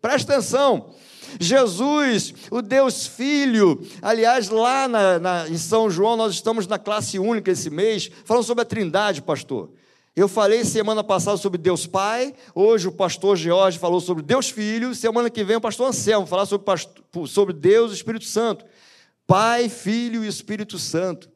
[0.00, 0.94] presta atenção.
[1.38, 7.18] Jesus, o Deus Filho, aliás, lá na, na, em São João, nós estamos na classe
[7.18, 9.70] única esse mês, falando sobre a Trindade, pastor.
[10.18, 14.92] Eu falei semana passada sobre Deus Pai, hoje o pastor George falou sobre Deus Filho,
[14.92, 16.66] semana que vem o pastor Anselmo falar sobre,
[17.28, 18.64] sobre Deus e Espírito Santo.
[19.28, 21.30] Pai, Filho e Espírito Santo.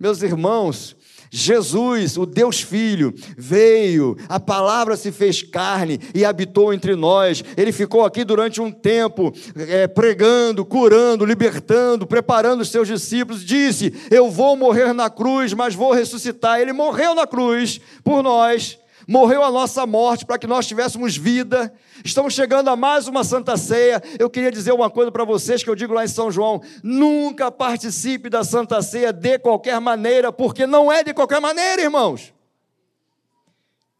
[0.00, 0.96] Meus irmãos,
[1.34, 7.42] Jesus, o Deus Filho, veio, a palavra se fez carne e habitou entre nós.
[7.56, 13.42] Ele ficou aqui durante um tempo, é, pregando, curando, libertando, preparando os seus discípulos.
[13.42, 16.60] Disse: Eu vou morrer na cruz, mas vou ressuscitar.
[16.60, 21.72] Ele morreu na cruz por nós morreu a nossa morte para que nós tivéssemos vida.
[22.04, 24.02] Estamos chegando a mais uma Santa Ceia.
[24.18, 27.50] Eu queria dizer uma coisa para vocês que eu digo lá em São João: nunca
[27.50, 32.32] participe da Santa Ceia de qualquer maneira, porque não é de qualquer maneira, irmãos.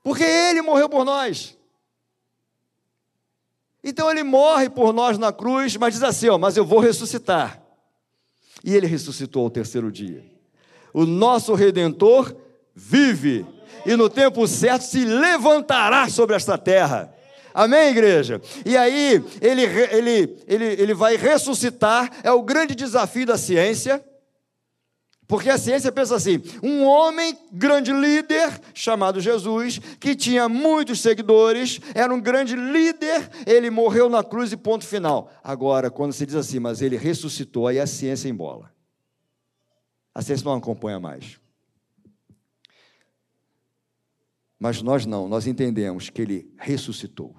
[0.03, 1.57] Porque Ele morreu por nós.
[3.85, 7.63] Então Ele morre por nós na cruz, mas diz assim: ó, mas eu vou ressuscitar.
[8.65, 10.25] E Ele ressuscitou ao terceiro dia.
[10.93, 12.37] O nosso Redentor
[12.75, 13.47] vive
[13.85, 17.13] e no tempo certo se levantará sobre esta terra.
[17.55, 18.41] Amém, igreja?
[18.65, 24.03] E aí, ele, ele, ele, ele vai ressuscitar, é o grande desafio da ciência,
[25.33, 31.81] porque a ciência pensa assim: um homem, grande líder, chamado Jesus, que tinha muitos seguidores,
[31.95, 35.31] era um grande líder, ele morreu na cruz e ponto final.
[35.43, 38.71] Agora, quando se diz assim, mas ele ressuscitou, aí a ciência embola.
[40.15, 41.42] A ciência não acompanha mais.
[44.63, 47.35] Mas nós não, nós entendemos que ele ressuscitou.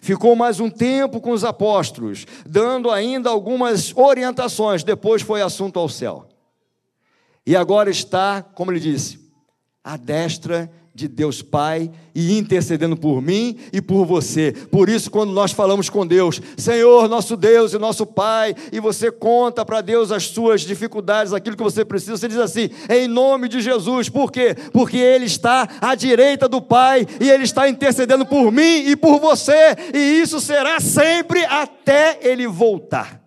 [0.00, 5.90] Ficou mais um tempo com os apóstolos, dando ainda algumas orientações, depois foi assunto ao
[5.90, 6.26] céu.
[7.44, 9.30] E agora está, como ele disse,
[9.84, 14.52] à destra de Deus Pai e intercedendo por mim e por você.
[14.70, 19.12] Por isso, quando nós falamos com Deus, Senhor, nosso Deus e nosso Pai, e você
[19.12, 23.48] conta para Deus as suas dificuldades, aquilo que você precisa, você diz assim, em nome
[23.48, 24.08] de Jesus.
[24.08, 24.56] Por quê?
[24.72, 29.20] Porque Ele está à direita do Pai e Ele está intercedendo por mim e por
[29.20, 33.22] você, e isso será sempre até Ele voltar.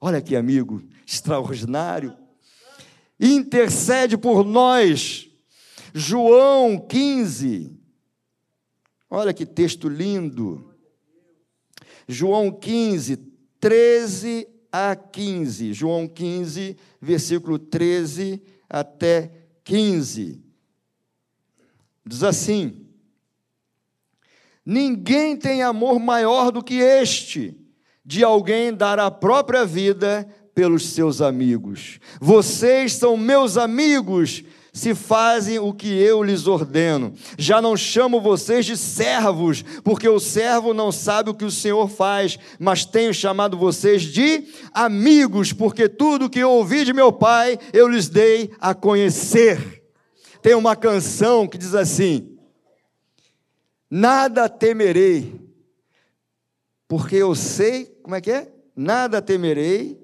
[0.00, 2.14] Olha que amigo extraordinário.
[3.18, 5.28] Intercede por nós
[5.94, 7.72] João 15.
[9.08, 10.74] Olha que texto lindo.
[12.08, 13.16] João 15,
[13.60, 15.72] 13 a 15.
[15.72, 19.30] João 15, versículo 13 até
[19.62, 20.42] 15.
[22.04, 22.88] Diz assim:
[24.66, 27.56] Ninguém tem amor maior do que este,
[28.04, 32.00] de alguém dar a própria vida pelos seus amigos.
[32.20, 34.42] Vocês são meus amigos
[34.74, 37.14] se fazem o que eu lhes ordeno.
[37.38, 41.88] Já não chamo vocês de servos, porque o servo não sabe o que o Senhor
[41.88, 47.56] faz, mas tenho chamado vocês de amigos, porque tudo que eu ouvi de meu Pai
[47.72, 49.84] eu lhes dei a conhecer.
[50.42, 52.36] tem uma canção que diz assim:
[53.88, 55.40] Nada temerei,
[56.88, 58.52] porque eu sei, como é que é?
[58.74, 60.00] Nada temerei,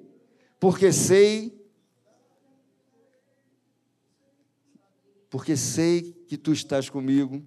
[0.60, 1.59] porque sei
[5.30, 7.42] porque sei que tu estás comigo.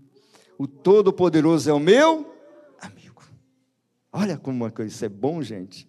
[0.58, 2.34] O Todo-Poderoso é o meu
[2.80, 3.22] amigo.
[4.12, 5.88] Olha como coisa, isso é bom, gente.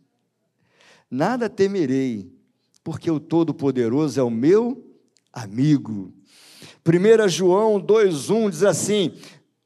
[1.11, 2.33] Nada temerei,
[2.83, 4.85] porque o Todo-Poderoso é o meu
[5.33, 6.12] amigo.
[6.87, 9.14] 1 João 2,1 diz assim: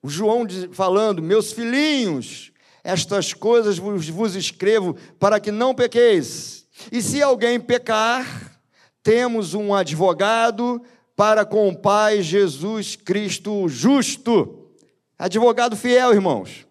[0.03, 2.53] o João falando, meus filhinhos,
[2.85, 6.67] estas coisas vos, vos escrevo para que não pequeis.
[6.93, 8.61] E se alguém pecar,
[9.03, 10.83] temos um advogado
[11.19, 14.71] para com o Pai Jesus Cristo justo,
[15.19, 16.65] advogado fiel, irmãos,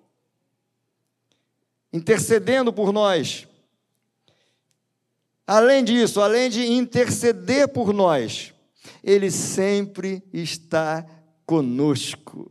[1.91, 3.45] intercedendo por nós.
[5.45, 8.53] Além disso, além de interceder por nós,
[9.03, 11.05] Ele sempre está
[11.45, 12.49] conosco.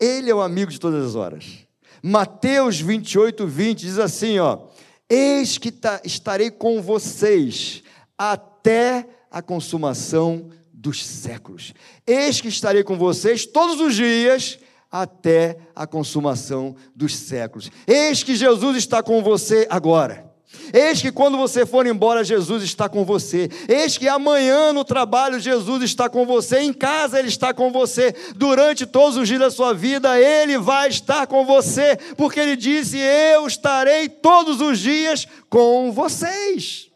[0.00, 1.58] Ele é o amigo de todas as horas.
[2.02, 4.66] Mateus 28, 20 diz assim: ó,
[5.08, 7.84] Eis que estarei com vocês
[8.18, 10.50] até a consumação
[10.82, 11.72] dos séculos.
[12.04, 14.58] Eis que estarei com vocês todos os dias
[14.90, 17.70] até a consumação dos séculos.
[17.86, 20.30] Eis que Jesus está com você agora.
[20.74, 23.48] Eis que quando você for embora, Jesus está com você.
[23.68, 26.58] Eis que amanhã no trabalho, Jesus está com você.
[26.58, 28.12] Em casa, Ele está com você.
[28.34, 31.96] Durante todos os dias da sua vida, Ele vai estar com você.
[32.16, 36.90] Porque Ele disse: Eu estarei todos os dias com vocês.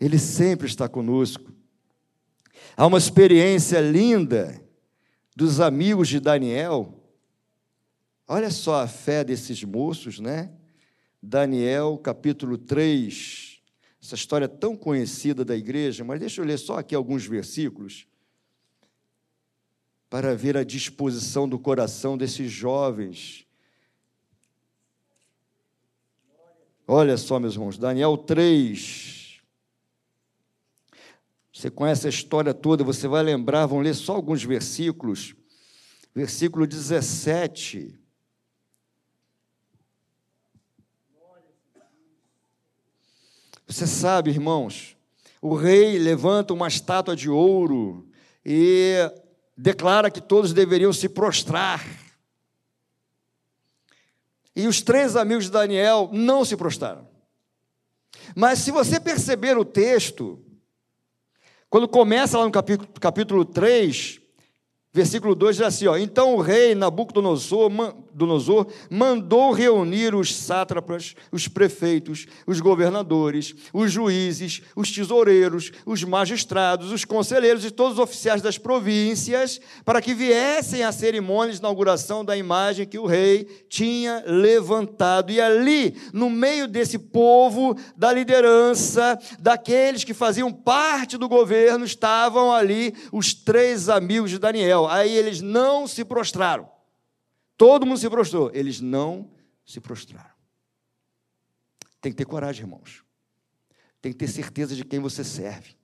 [0.00, 1.53] Ele sempre está conosco.
[2.76, 4.60] Há uma experiência linda
[5.36, 7.00] dos amigos de Daniel.
[8.26, 10.52] Olha só a fé desses moços, né?
[11.22, 13.62] Daniel, capítulo 3.
[14.02, 18.06] Essa história tão conhecida da igreja, mas deixa eu ler só aqui alguns versículos
[20.10, 23.46] para ver a disposição do coração desses jovens.
[26.86, 29.23] Olha só, meus irmãos, Daniel 3,
[31.54, 35.36] você conhece a história toda, você vai lembrar, vamos ler só alguns versículos.
[36.12, 37.96] Versículo 17.
[43.68, 44.96] Você sabe, irmãos,
[45.40, 48.08] o rei levanta uma estátua de ouro
[48.44, 48.96] e
[49.56, 51.86] declara que todos deveriam se prostrar.
[54.56, 57.08] E os três amigos de Daniel não se prostraram.
[58.34, 60.43] Mas se você perceber o texto,
[61.74, 64.20] quando começa lá no capítulo, capítulo 3,
[64.92, 67.68] Versículo 2 diz assim: ó, Então o rei Nabucodonosor
[68.90, 77.04] mandou reunir os sátrapas, os prefeitos, os governadores, os juízes, os tesoureiros, os magistrados, os
[77.04, 82.36] conselheiros e todos os oficiais das províncias, para que viessem à cerimônia de inauguração da
[82.36, 85.32] imagem que o rei tinha levantado.
[85.32, 92.52] E ali, no meio desse povo, da liderança, daqueles que faziam parte do governo, estavam
[92.52, 96.73] ali os três amigos de Daniel Aí eles não se prostraram.
[97.56, 98.50] Todo mundo se prostrou.
[98.52, 99.30] Eles não
[99.64, 100.34] se prostraram.
[102.00, 103.04] Tem que ter coragem, irmãos.
[104.00, 105.76] Tem que ter certeza de quem você serve.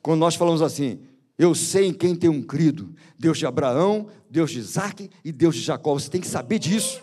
[0.00, 4.50] Quando nós falamos assim, eu sei em quem tem um crido: Deus de Abraão, Deus
[4.50, 5.94] de Isaac e Deus de Jacó.
[5.94, 7.02] Você tem que saber disso.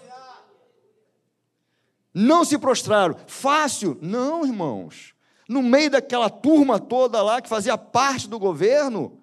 [2.14, 3.18] Não se prostraram.
[3.28, 3.98] Fácil?
[4.02, 5.14] Não, irmãos.
[5.50, 9.20] No meio daquela turma toda lá que fazia parte do governo,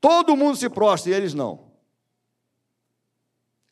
[0.00, 1.69] Todo mundo se prostra e eles não.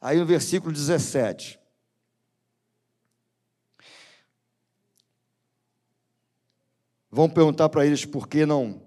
[0.00, 1.58] Aí no versículo 17.
[7.10, 8.86] Vão perguntar para eles por que não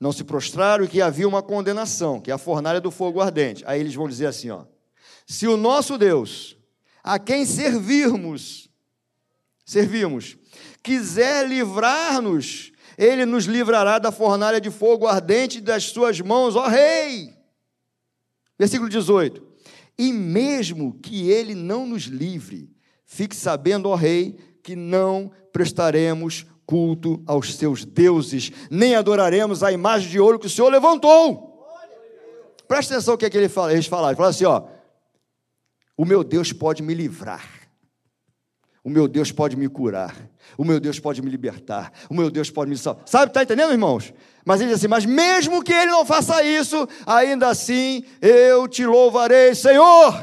[0.00, 3.64] não se prostraram e que havia uma condenação, que é a fornalha do fogo ardente.
[3.66, 4.64] Aí eles vão dizer assim, ó:
[5.26, 6.56] Se o nosso Deus,
[7.02, 8.70] a quem servirmos,
[9.64, 10.36] servimos,
[10.82, 17.32] quiser livrar-nos ele nos livrará da fornalha de fogo ardente das suas mãos, ó Rei.
[18.58, 19.40] Versículo 18:
[19.98, 22.70] E mesmo que ele não nos livre,
[23.04, 30.10] fique sabendo, ó Rei, que não prestaremos culto aos seus deuses, nem adoraremos a imagem
[30.10, 31.48] de ouro que o Senhor levantou.
[32.68, 34.10] Presta atenção o que, é que ele fala, eles falaram.
[34.10, 34.64] Ele fala assim: ó,
[35.96, 37.57] o meu Deus pode me livrar.
[38.88, 40.16] O meu Deus pode me curar.
[40.56, 41.92] O meu Deus pode me libertar.
[42.08, 43.02] O meu Deus pode me salvar.
[43.06, 44.14] Sabe, está entendendo, irmãos?
[44.46, 48.86] Mas ele diz assim: Mas mesmo que ele não faça isso, ainda assim eu te
[48.86, 50.18] louvarei, Senhor.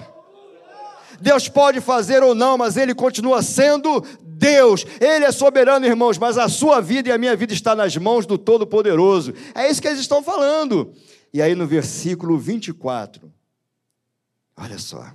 [1.22, 4.84] Deus pode fazer ou não, mas ele continua sendo Deus.
[5.00, 8.26] Ele é soberano, irmãos, mas a sua vida e a minha vida está nas mãos
[8.26, 9.32] do Todo-Poderoso.
[9.54, 10.92] É isso que eles estão falando.
[11.32, 13.32] E aí no versículo 24,
[14.58, 15.06] olha só.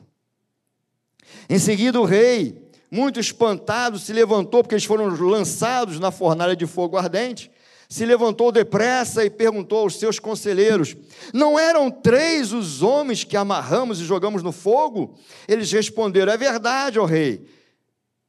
[1.48, 2.59] Em seguida o rei,
[2.90, 7.50] muito espantado, se levantou, porque eles foram lançados na fornalha de fogo ardente
[7.90, 10.96] se levantou depressa e perguntou aos seus conselheiros:
[11.34, 15.18] Não eram três os homens que amarramos e jogamos no fogo?
[15.48, 17.44] Eles responderam: É verdade, ó rei.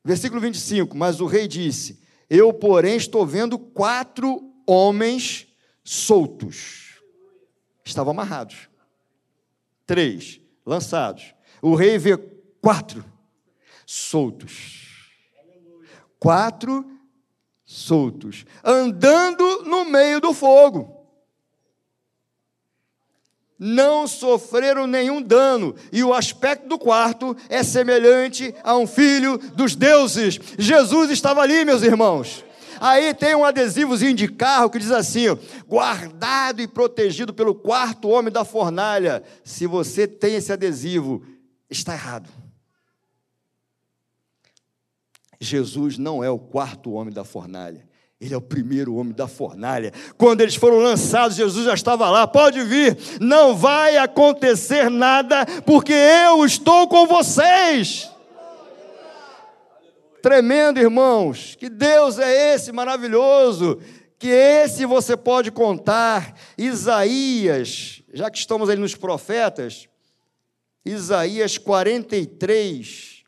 [0.03, 5.45] Versículo 25: Mas o rei disse: Eu, porém, estou vendo quatro homens
[5.83, 6.99] soltos.
[7.85, 8.67] Estavam amarrados.
[9.85, 11.35] Três lançados.
[11.61, 12.17] O rei vê
[12.59, 13.05] quatro
[13.91, 14.87] soltos.
[16.17, 16.85] Quatro
[17.65, 20.97] soltos, andando no meio do fogo.
[23.59, 29.75] Não sofreram nenhum dano, e o aspecto do quarto é semelhante a um filho dos
[29.75, 30.39] deuses.
[30.57, 32.45] Jesus estava ali, meus irmãos.
[32.79, 35.25] Aí tem um adesivozinho de carro que diz assim:
[35.67, 39.21] guardado e protegido pelo quarto homem da fornalha.
[39.43, 41.23] Se você tem esse adesivo,
[41.69, 42.29] está errado.
[45.41, 47.83] Jesus não é o quarto homem da fornalha.
[48.21, 49.91] Ele é o primeiro homem da fornalha.
[50.15, 52.27] Quando eles foram lançados, Jesus já estava lá.
[52.27, 58.07] Pode vir, não vai acontecer nada, porque eu estou com vocês.
[60.21, 61.55] Tremendo, irmãos.
[61.55, 63.79] Que Deus é esse maravilhoso?
[64.19, 66.35] Que esse você pode contar.
[66.55, 69.89] Isaías, já que estamos ali nos profetas,
[70.85, 73.20] Isaías 43.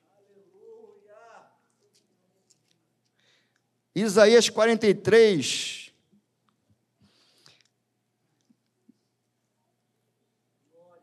[3.95, 5.91] Isaías 43.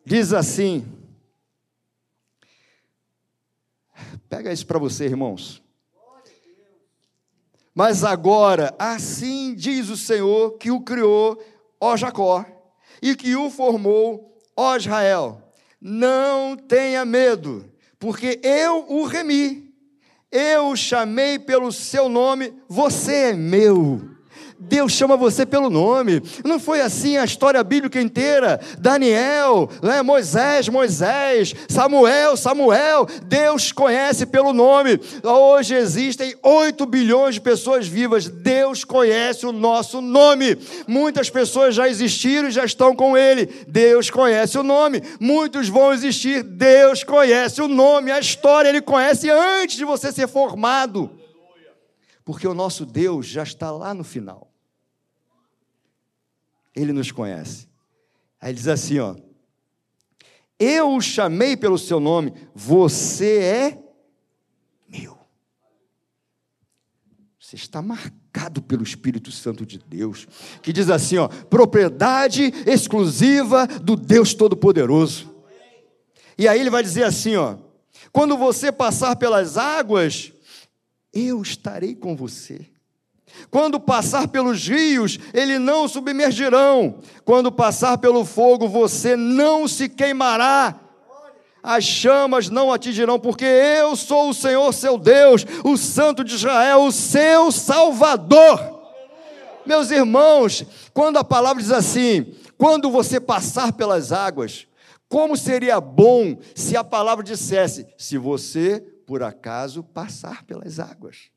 [0.05, 0.85] Diz assim.
[4.29, 5.63] Pega isso para você, irmãos.
[7.73, 11.41] Mas agora, assim diz o Senhor que o criou,
[11.81, 12.45] ó Jacó,
[13.01, 15.41] e que o formou, ó Israel.
[15.81, 19.70] Não tenha medo, porque eu o remi
[20.31, 24.10] eu chamei pelo seu nome, você é meu.
[24.61, 26.23] Deus chama você pelo nome.
[26.45, 28.61] Não foi assim a história bíblica inteira?
[28.79, 30.03] Daniel, né?
[30.03, 33.07] Moisés, Moisés, Samuel, Samuel.
[33.25, 35.01] Deus conhece pelo nome.
[35.25, 38.29] Hoje existem 8 bilhões de pessoas vivas.
[38.29, 40.59] Deus conhece o nosso nome.
[40.87, 43.47] Muitas pessoas já existiram e já estão com Ele.
[43.67, 45.03] Deus conhece o nome.
[45.19, 46.43] Muitos vão existir.
[46.43, 48.11] Deus conhece o nome.
[48.11, 51.11] A história Ele conhece antes de você ser formado.
[52.27, 54.50] Porque o nosso Deus já está lá no final.
[56.81, 57.69] Ele nos conhece.
[58.41, 59.15] Aí ele diz assim, ó:
[60.59, 63.79] Eu o chamei pelo seu nome, você é
[64.89, 65.19] meu.
[67.39, 70.27] Você está marcado pelo Espírito Santo de Deus,
[70.63, 75.35] que diz assim, ó: propriedade exclusiva do Deus Todo-Poderoso.
[76.39, 77.59] E aí ele vai dizer assim, ó:
[78.11, 80.33] quando você passar pelas águas,
[81.13, 82.67] eu estarei com você.
[83.51, 87.01] Quando passar pelos rios, ele não submergirão.
[87.25, 90.79] Quando passar pelo fogo, você não se queimará.
[91.63, 96.83] As chamas não atingirão, porque eu sou o Senhor seu Deus, o Santo de Israel,
[96.85, 98.81] o seu Salvador.
[99.67, 100.65] Meus irmãos,
[100.95, 104.67] quando a palavra diz assim: quando você passar pelas águas,
[105.09, 111.31] como seria bom se a palavra dissesse: se você, por acaso, passar pelas águas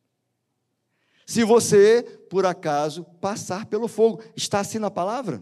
[1.25, 4.21] se você, por acaso, passar pelo fogo.
[4.35, 5.41] Está assim na palavra?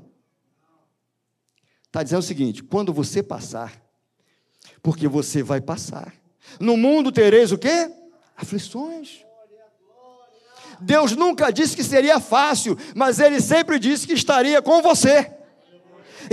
[1.87, 3.81] Está dizendo o seguinte: quando você passar,
[4.81, 6.13] porque você vai passar.
[6.59, 7.91] No mundo tereis o quê?
[8.35, 9.25] Aflições.
[10.79, 15.40] Deus nunca disse que seria fácil, mas Ele sempre disse que estaria com você.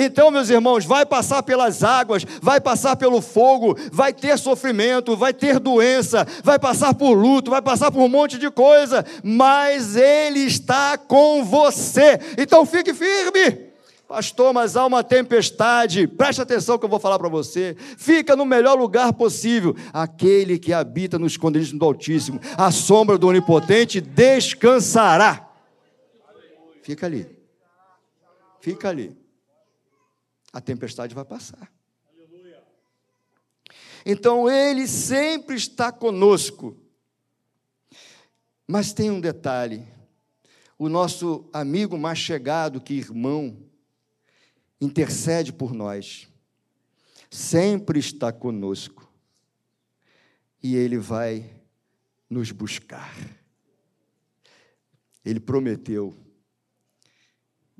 [0.00, 5.34] Então, meus irmãos, vai passar pelas águas, vai passar pelo fogo, vai ter sofrimento, vai
[5.34, 10.38] ter doença, vai passar por luto, vai passar por um monte de coisa, mas Ele
[10.38, 12.20] está com você.
[12.38, 13.66] Então, fique firme.
[14.06, 16.06] Pastor, mas há uma tempestade.
[16.06, 17.76] Preste atenção que eu vou falar para você.
[17.96, 19.74] Fica no melhor lugar possível.
[19.92, 25.50] Aquele que habita no esconderijo do Altíssimo, a sombra do Onipotente descansará.
[26.82, 27.26] Fica ali.
[28.60, 29.27] Fica ali
[30.52, 31.70] a tempestade vai passar.
[34.04, 36.76] Então Ele sempre está conosco.
[38.66, 39.86] Mas tem um detalhe:
[40.78, 43.64] o nosso amigo mais chegado que irmão
[44.80, 46.28] intercede por nós,
[47.30, 49.10] sempre está conosco,
[50.62, 51.50] e Ele vai
[52.30, 53.12] nos buscar.
[55.24, 56.16] Ele prometeu,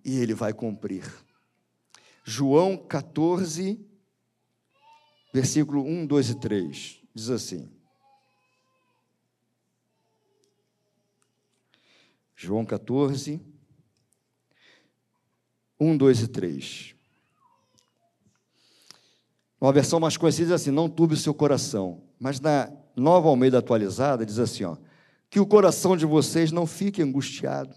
[0.05, 1.05] e Ele vai cumprir.
[2.31, 3.81] João 14,
[5.33, 7.01] versículo 1, 2 e 3.
[7.14, 7.72] Diz assim:
[12.37, 13.41] João 14,
[15.81, 16.95] 1, 2 e 3.
[19.59, 22.03] Uma versão mais conhecida diz assim: Não turbe o seu coração.
[22.20, 24.76] Mas na nova Almeida atualizada diz assim: ó,
[25.31, 27.74] Que o coração de vocês não fique angustiado.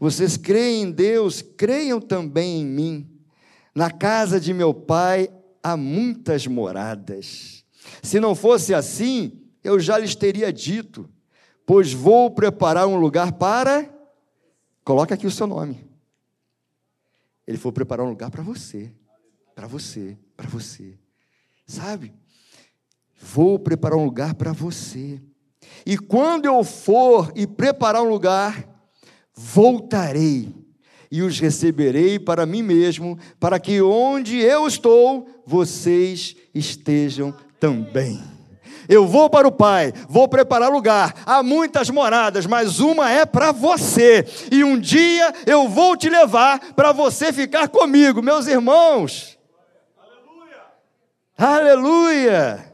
[0.00, 3.15] Vocês creem em Deus, creiam também em mim.
[3.76, 5.28] Na casa de meu pai
[5.62, 7.62] há muitas moradas.
[8.02, 11.06] Se não fosse assim, eu já lhes teria dito,
[11.66, 13.86] pois vou preparar um lugar para.
[14.82, 15.86] Coloca aqui o seu nome.
[17.46, 18.90] Ele foi preparar um lugar para você,
[19.54, 20.98] para você, para você.
[21.66, 22.14] Sabe?
[23.20, 25.20] Vou preparar um lugar para você.
[25.84, 28.66] E quando eu for e preparar um lugar,
[29.34, 30.65] voltarei
[31.10, 38.20] e os receberei para mim mesmo, para que onde eu estou, vocês estejam também.
[38.88, 41.14] Eu vou para o Pai, vou preparar lugar.
[41.26, 44.24] Há muitas moradas, mas uma é para você.
[44.50, 49.36] E um dia eu vou te levar para você ficar comigo, meus irmãos.
[51.36, 51.76] Aleluia!
[52.56, 52.65] Aleluia!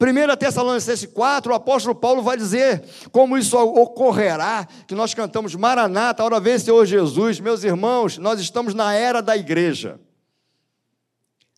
[0.00, 6.22] 1 Tessalonicenses 4, o apóstolo Paulo vai dizer como isso ocorrerá, que nós cantamos Maranata,
[6.22, 7.40] hora vem Senhor Jesus.
[7.40, 10.00] Meus irmãos, nós estamos na era da igreja.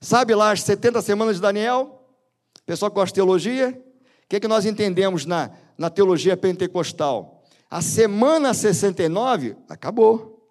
[0.00, 2.02] Sabe lá as 70 semanas de Daniel?
[2.64, 3.78] Pessoal que gosta de teologia?
[4.24, 7.44] O que, é que nós entendemos na, na teologia pentecostal?
[7.70, 10.48] A semana 69 acabou.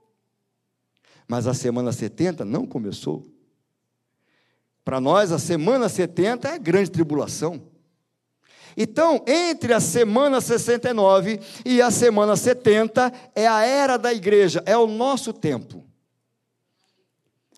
[1.28, 3.26] Mas a semana 70 não começou.
[4.86, 7.69] Para nós, a semana 70 é a grande tribulação.
[8.78, 14.78] Então, entre a semana 69 e a semana 70 é a era da igreja, é
[14.78, 15.86] o nosso tempo.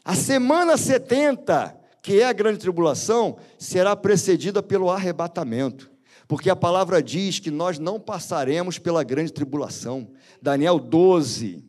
[0.03, 5.91] A semana 70, que é a grande tribulação, será precedida pelo arrebatamento,
[6.27, 10.11] porque a palavra diz que nós não passaremos pela grande tribulação.
[10.41, 11.63] Daniel 12.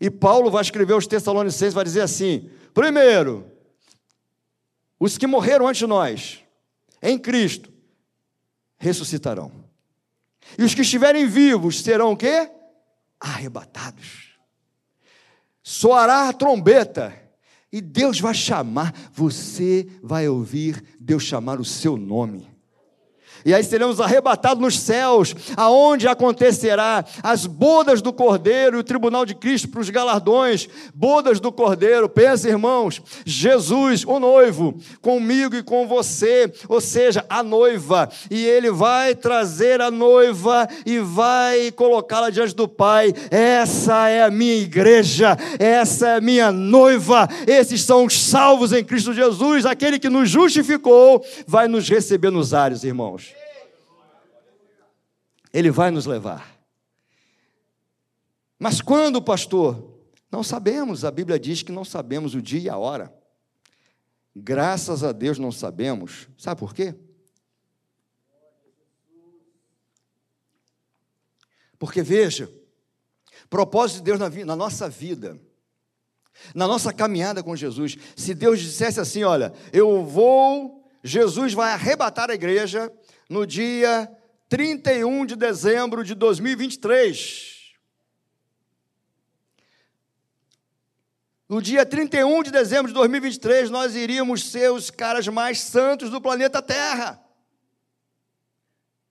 [0.00, 3.46] E Paulo vai escrever aos Tessalonicenses, vai dizer assim: primeiro,
[4.98, 6.43] os que morreram antes de nós,
[7.04, 7.72] em Cristo
[8.76, 9.52] ressuscitarão.
[10.58, 12.50] E os que estiverem vivos serão o quê?
[13.20, 14.36] Arrebatados.
[15.62, 17.14] Soará a trombeta
[17.70, 22.53] e Deus vai chamar, você vai ouvir Deus chamar o seu nome
[23.44, 29.26] e aí seremos arrebatados nos céus, aonde acontecerá as bodas do Cordeiro e o tribunal
[29.26, 32.08] de Cristo para os galardões, bodas do Cordeiro.
[32.08, 38.70] Pensa, irmãos, Jesus, o noivo, comigo e com você, ou seja, a noiva, e ele
[38.70, 43.12] vai trazer a noiva e vai colocá-la diante do Pai.
[43.30, 47.28] Essa é a minha igreja, essa é a minha noiva.
[47.46, 52.54] Esses são os salvos em Cristo Jesus, aquele que nos justificou, vai nos receber nos
[52.54, 53.33] ares, irmãos.
[55.54, 56.58] Ele vai nos levar.
[58.58, 59.94] Mas quando, pastor?
[60.28, 63.14] Não sabemos, a Bíblia diz que não sabemos o dia e a hora.
[64.34, 66.28] Graças a Deus não sabemos.
[66.36, 66.92] Sabe por quê?
[71.78, 72.50] Porque veja,
[73.48, 75.40] propósito de Deus na, na, nossa vida,
[76.52, 82.28] na nossa caminhada com Jesus, se Deus dissesse assim: olha, eu vou, Jesus vai arrebatar
[82.28, 82.92] a igreja
[83.30, 84.10] no dia
[84.48, 87.54] 31 de dezembro de 2023.
[91.48, 96.20] No dia 31 de dezembro de 2023, nós iríamos ser os caras mais santos do
[96.20, 97.22] planeta Terra.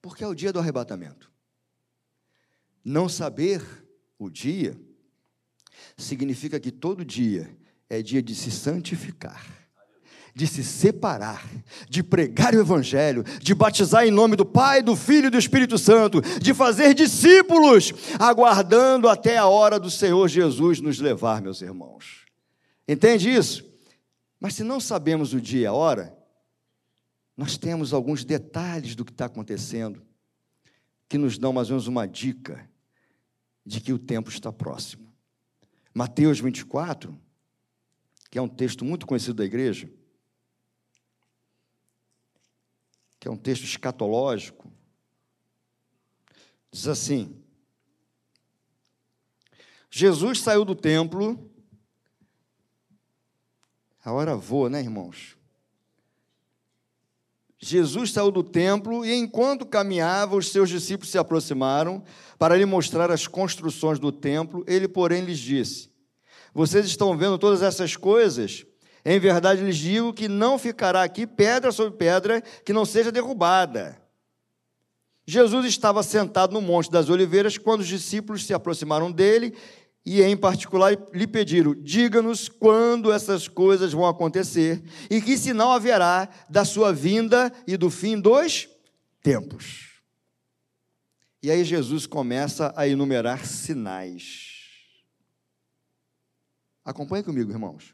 [0.02, 1.32] Porque é o dia do arrebatamento.
[2.84, 3.62] Não saber
[4.20, 4.78] o dia
[5.96, 7.56] significa que todo dia
[7.90, 9.63] é dia de se santificar
[10.36, 11.48] de se separar,
[11.88, 15.78] de pregar o Evangelho, de batizar em nome do Pai, do Filho e do Espírito
[15.78, 22.26] Santo, de fazer discípulos, aguardando até a hora do Senhor Jesus nos levar, meus irmãos.
[22.88, 23.64] Entende isso?
[24.40, 26.18] Mas se não sabemos o dia e a hora,
[27.38, 30.02] nós temos alguns detalhes do que está acontecendo
[31.08, 32.68] que nos dão mais ou menos uma dica
[33.64, 35.08] de que o tempo está próximo.
[35.94, 37.16] Mateus 24,
[38.32, 39.88] que é um texto muito conhecido da igreja,
[43.24, 44.70] que é um texto escatológico,
[46.70, 47.42] diz assim:
[49.90, 51.50] Jesus saiu do templo,
[54.04, 55.38] a hora voa, né, irmãos?
[57.58, 62.04] Jesus saiu do templo e, enquanto caminhava, os seus discípulos se aproximaram
[62.38, 64.66] para lhe mostrar as construções do templo.
[64.68, 65.90] Ele, porém, lhes disse:
[66.54, 68.66] Vocês estão vendo todas essas coisas?
[69.06, 74.02] Em verdade lhes digo que não ficará aqui pedra sobre pedra que não seja derrubada.
[75.26, 79.56] Jesus estava sentado no Monte das Oliveiras quando os discípulos se aproximaram dele
[80.06, 86.28] e, em particular, lhe pediram: Diga-nos quando essas coisas vão acontecer e que sinal haverá
[86.50, 88.68] da sua vinda e do fim dos
[89.22, 90.02] tempos.
[91.42, 94.52] E aí Jesus começa a enumerar sinais.
[96.86, 97.94] Acompanhe comigo, irmãos.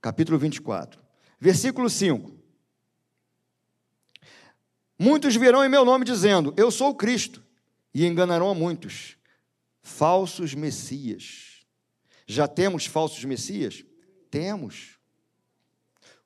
[0.00, 1.00] Capítulo 24,
[1.38, 2.40] versículo 5.
[4.98, 7.42] Muitos virão em meu nome dizendo: Eu sou o Cristo,
[7.94, 9.16] e enganarão a muitos.
[9.82, 11.64] Falsos messias.
[12.26, 13.84] Já temos falsos messias?
[14.30, 14.98] Temos.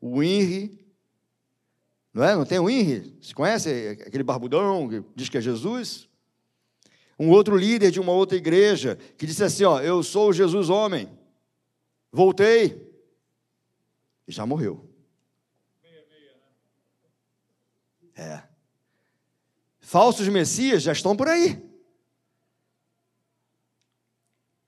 [0.00, 0.86] O INRI,
[2.12, 2.36] não é?
[2.36, 3.16] Não tem o INRI?
[3.22, 6.08] Se conhece aquele barbudão que diz que é Jesus?
[7.18, 11.08] Um outro líder de uma outra igreja que disse assim: Ó, eu sou Jesus homem,
[12.12, 12.93] voltei,
[14.26, 14.90] já morreu.
[18.16, 18.42] É.
[19.80, 21.62] Falsos messias já estão por aí.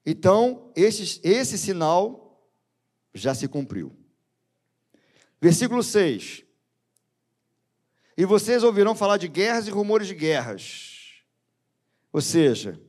[0.05, 2.49] Então, esse, esse sinal
[3.13, 3.93] já se cumpriu.
[5.41, 6.43] Versículo 6.
[8.15, 11.23] E vocês ouvirão falar de guerras e rumores de guerras.
[12.11, 12.81] Ou seja,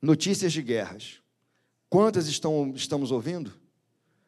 [0.00, 1.20] notícias de guerras.
[1.88, 3.52] Quantas estão, estamos ouvindo?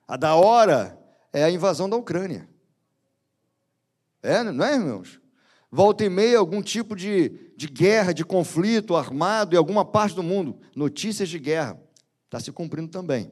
[0.06, 0.97] A da hora
[1.32, 2.48] é a invasão da Ucrânia.
[4.22, 5.20] É, não é, irmãos?
[5.70, 10.22] Volta e meia, algum tipo de, de guerra, de conflito armado em alguma parte do
[10.22, 10.58] mundo.
[10.74, 11.78] Notícias de guerra.
[12.24, 13.30] Está se cumprindo também.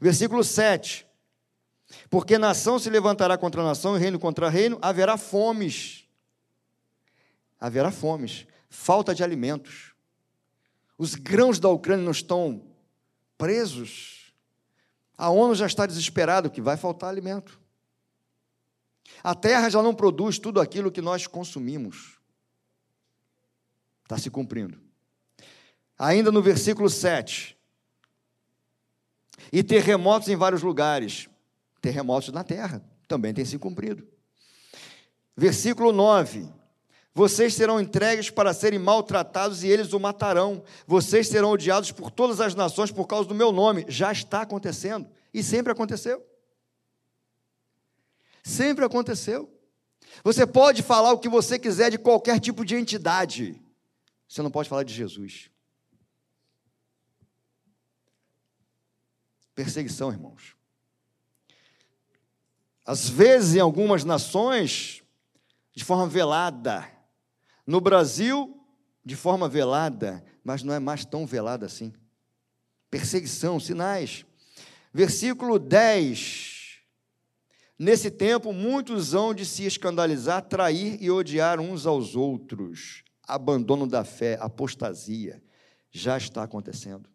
[0.00, 1.06] Versículo 7.
[2.08, 6.04] Porque nação se levantará contra nação e reino contra reino, haverá fomes.
[7.60, 8.46] Haverá fomes.
[8.68, 9.92] Falta de alimentos.
[10.96, 12.62] Os grãos da Ucrânia não estão
[13.36, 14.21] presos.
[15.16, 17.60] A ONU já está desesperada que vai faltar alimento.
[19.22, 22.18] A terra já não produz tudo aquilo que nós consumimos.
[24.04, 24.80] Está se cumprindo.
[25.98, 27.56] Ainda no versículo 7.
[29.52, 31.28] E terremotos em vários lugares.
[31.80, 34.06] Terremotos na terra também tem se cumprido.
[35.36, 36.48] Versículo 9.
[37.14, 40.64] Vocês serão entregues para serem maltratados e eles o matarão.
[40.86, 43.84] Vocês serão odiados por todas as nações por causa do meu nome.
[43.88, 46.24] Já está acontecendo e sempre aconteceu.
[48.42, 49.52] Sempre aconteceu.
[50.24, 53.60] Você pode falar o que você quiser de qualquer tipo de entidade,
[54.28, 55.50] você não pode falar de Jesus.
[59.54, 60.56] Perseguição, irmãos.
[62.84, 65.02] Às vezes, em algumas nações,
[65.72, 66.88] de forma velada,
[67.66, 68.58] no Brasil,
[69.04, 71.92] de forma velada, mas não é mais tão velada assim.
[72.90, 74.24] Perseguição, sinais.
[74.92, 76.80] Versículo 10.
[77.78, 83.02] Nesse tempo, muitos hão de se escandalizar, trair e odiar uns aos outros.
[83.26, 85.42] Abandono da fé, apostasia.
[85.90, 87.08] Já está acontecendo.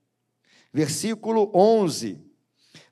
[0.74, 2.22] Versículo 11.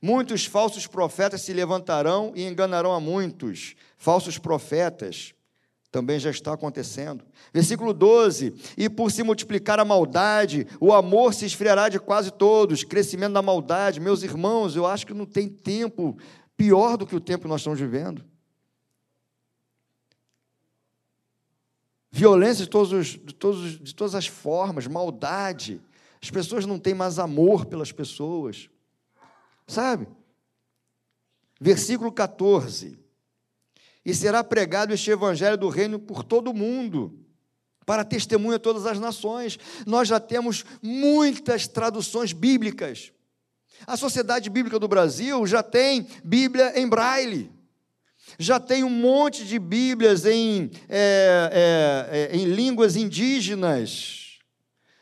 [0.02, 3.76] Muitos falsos profetas se levantarão e enganarão a muitos.
[3.98, 5.34] Falsos profetas
[5.96, 7.24] também já está acontecendo.
[7.54, 12.84] Versículo 12: E por se multiplicar a maldade, o amor se esfriará de quase todos.
[12.84, 14.02] Crescimento da maldade.
[14.02, 16.18] Meus irmãos, eu acho que não tem tempo
[16.58, 18.26] pior do que o tempo que nós estamos vivendo.
[22.12, 25.82] Violência de, todos os, de, todos, de todas as formas, maldade.
[26.22, 28.70] As pessoas não têm mais amor pelas pessoas.
[29.66, 30.10] Sabe?
[31.58, 33.05] Versículo 14
[34.06, 37.20] e será pregado este evangelho do reino por todo o mundo,
[37.86, 39.58] para testemunha todas as nações.
[39.86, 43.12] Nós já temos muitas traduções bíblicas.
[43.88, 47.52] A Sociedade Bíblica do Brasil já tem Bíblia em braille.
[48.40, 51.50] Já tem um monte de Bíblias em, é,
[52.12, 54.40] é, é, em línguas indígenas.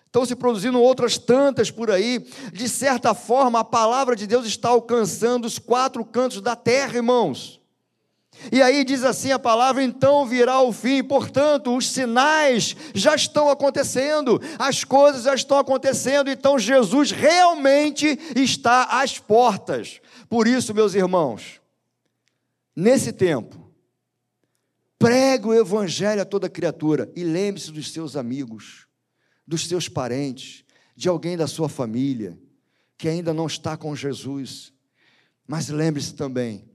[0.05, 2.25] Estão se produzindo outras tantas por aí.
[2.51, 7.62] De certa forma, a palavra de Deus está alcançando os quatro cantos da terra, irmãos.
[8.51, 11.03] E aí diz assim a palavra: então virá o fim.
[11.03, 18.83] Portanto, os sinais já estão acontecendo, as coisas já estão acontecendo, então Jesus realmente está
[19.01, 20.01] às portas.
[20.29, 21.61] Por isso, meus irmãos,
[22.75, 23.71] nesse tempo,
[24.97, 28.87] pregue o evangelho a toda criatura e lembre-se dos seus amigos,
[29.47, 30.63] dos seus parentes,
[30.95, 32.37] de alguém da sua família
[32.97, 34.71] que ainda não está com Jesus.
[35.45, 36.72] Mas lembre-se também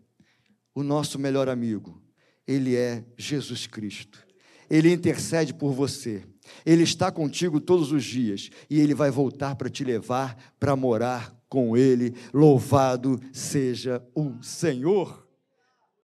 [0.79, 2.01] o nosso melhor amigo,
[2.47, 4.24] ele é Jesus Cristo.
[4.70, 6.22] Ele intercede por você.
[6.64, 11.37] Ele está contigo todos os dias e ele vai voltar para te levar para morar
[11.49, 12.14] com ele.
[12.33, 15.28] Louvado seja o Senhor.